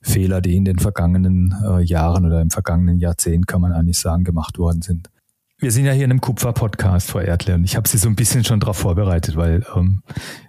[0.00, 1.52] Fehler, die in den vergangenen
[1.82, 5.10] Jahren oder im vergangenen Jahrzehnt, kann man eigentlich sagen, gemacht worden sind.
[5.58, 8.14] Wir sind ja hier in einem Kupfer-Podcast, Frau Erdle, und ich habe Sie so ein
[8.14, 10.02] bisschen schon darauf vorbereitet, weil ähm,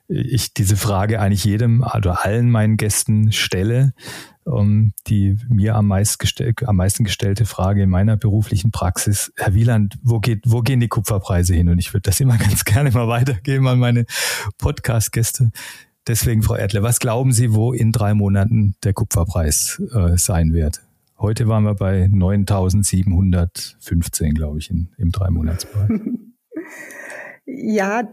[0.10, 3.94] ich diese Frage eigentlich jedem oder allen meinen Gästen stelle.
[4.46, 9.54] Ähm, die mir am, meist gestell, am meisten gestellte Frage in meiner beruflichen Praxis, Herr
[9.54, 11.70] Wieland, wo, geht, wo gehen die Kupferpreise hin?
[11.70, 14.06] Und ich würde das immer ganz gerne mal weitergeben an meine
[14.58, 15.52] Podcast-Gäste.
[16.08, 20.82] Deswegen, Frau Erdle, was glauben Sie, wo in drei Monaten der Kupferpreis äh, sein wird?
[21.20, 25.90] Heute waren wir bei 9.715, glaube ich, in, im Dreimonatsbereich.
[27.50, 28.04] Ja,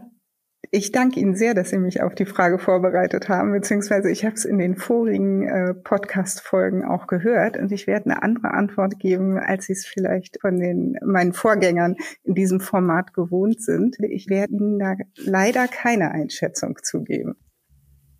[0.71, 4.35] ich danke Ihnen sehr, dass Sie mich auf die Frage vorbereitet haben, beziehungsweise ich habe
[4.35, 9.37] es in den vorigen äh, Podcast-Folgen auch gehört und ich werde eine andere Antwort geben,
[9.37, 13.97] als Sie es vielleicht von den meinen Vorgängern in diesem Format gewohnt sind.
[13.99, 17.35] Ich werde Ihnen da leider keine Einschätzung zugeben.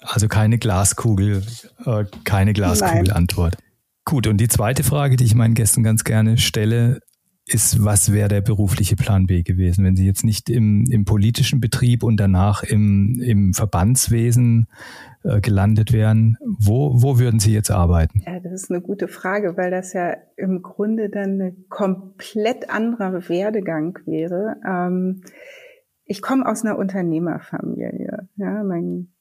[0.01, 1.43] Also keine Glaskugel,
[1.85, 3.55] äh, keine Glaskugel-Antwort.
[4.05, 6.99] Gut, und die zweite Frage, die ich meinen Gästen ganz gerne stelle,
[7.47, 11.59] ist, was wäre der berufliche Plan B gewesen, wenn Sie jetzt nicht im, im politischen
[11.59, 14.67] Betrieb und danach im, im Verbandswesen
[15.23, 16.37] äh, gelandet wären?
[16.41, 18.21] Wo, wo würden Sie jetzt arbeiten?
[18.25, 23.27] Ja, das ist eine gute Frage, weil das ja im Grunde dann ein komplett anderer
[23.29, 24.55] Werdegang wäre.
[24.67, 25.21] Ähm,
[26.03, 28.27] ich komme aus einer Unternehmerfamilie.
[28.37, 29.14] Ja, mein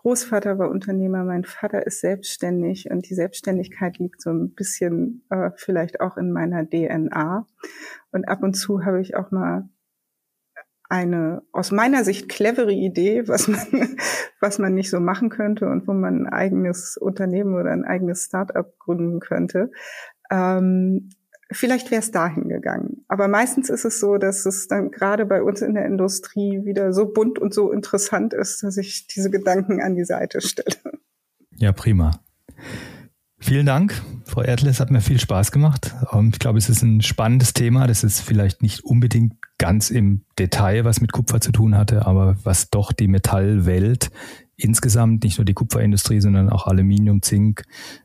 [0.00, 5.50] Großvater war Unternehmer, mein Vater ist selbstständig und die Selbstständigkeit liegt so ein bisschen äh,
[5.56, 7.44] vielleicht auch in meiner DNA.
[8.12, 9.68] Und ab und zu habe ich auch mal
[10.88, 13.58] eine aus meiner Sicht clevere Idee, was man,
[14.40, 18.26] was man nicht so machen könnte und wo man ein eigenes Unternehmen oder ein eigenes
[18.26, 19.72] Startup gründen könnte.
[20.30, 21.10] Ähm,
[21.50, 23.04] Vielleicht wäre es dahin gegangen.
[23.08, 26.92] Aber meistens ist es so, dass es dann gerade bei uns in der Industrie wieder
[26.92, 30.76] so bunt und so interessant ist, dass ich diese Gedanken an die Seite stelle.
[31.56, 32.20] Ja, prima.
[33.40, 33.94] Vielen Dank,
[34.24, 34.68] Frau Erdle.
[34.68, 35.94] Es hat mir viel Spaß gemacht.
[36.12, 37.86] Ähm, ich glaube, es ist ein spannendes Thema.
[37.86, 42.36] Das ist vielleicht nicht unbedingt ganz im Detail, was mit Kupfer zu tun hatte, aber
[42.42, 44.10] was doch die Metallwelt
[44.58, 47.62] insgesamt, nicht nur die Kupferindustrie, sondern auch Aluminium, Zink,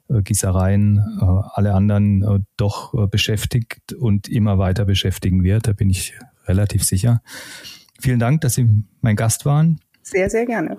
[0.07, 5.67] äh, Gießereien, äh, alle anderen äh, doch beschäftigt und immer weiter beschäftigen wird.
[5.67, 6.13] Da bin ich
[6.45, 7.21] relativ sicher.
[7.99, 8.69] Vielen Dank, dass Sie
[9.01, 9.79] mein Gast waren.
[10.03, 10.77] Sehr, sehr gerne.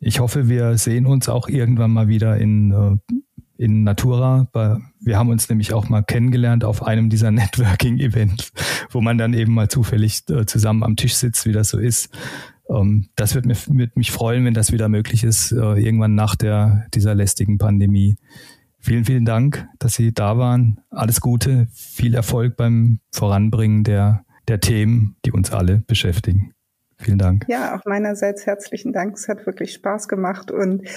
[0.00, 3.00] Ich hoffe, wir sehen uns auch irgendwann mal wieder in,
[3.56, 4.48] in Natura.
[5.00, 8.52] Wir haben uns nämlich auch mal kennengelernt auf einem dieser Networking-Events,
[8.90, 12.10] wo man dann eben mal zufällig zusammen am Tisch sitzt, wie das so ist.
[12.68, 16.36] Ähm, das wird, mir, wird mich freuen, wenn das wieder möglich ist, äh, irgendwann nach
[16.36, 18.16] der, dieser lästigen Pandemie.
[18.80, 20.80] Vielen, vielen Dank, dass Sie da waren.
[20.90, 26.52] Alles Gute, viel Erfolg beim Voranbringen der, der Themen, die uns alle beschäftigen.
[26.98, 27.44] Vielen Dank.
[27.48, 29.16] Ja, auch meinerseits herzlichen Dank.
[29.16, 30.50] Es hat wirklich Spaß gemacht.
[30.50, 30.88] Und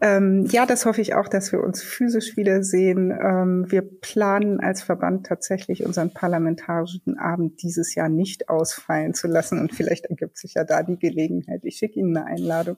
[0.00, 3.10] ähm, ja, das hoffe ich auch, dass wir uns physisch wiedersehen.
[3.10, 9.60] Ähm, wir planen als Verband tatsächlich unseren parlamentarischen Abend dieses Jahr nicht ausfallen zu lassen.
[9.60, 11.64] Und vielleicht ergibt sich ja da die Gelegenheit.
[11.64, 12.76] Ich schicke Ihnen eine Einladung.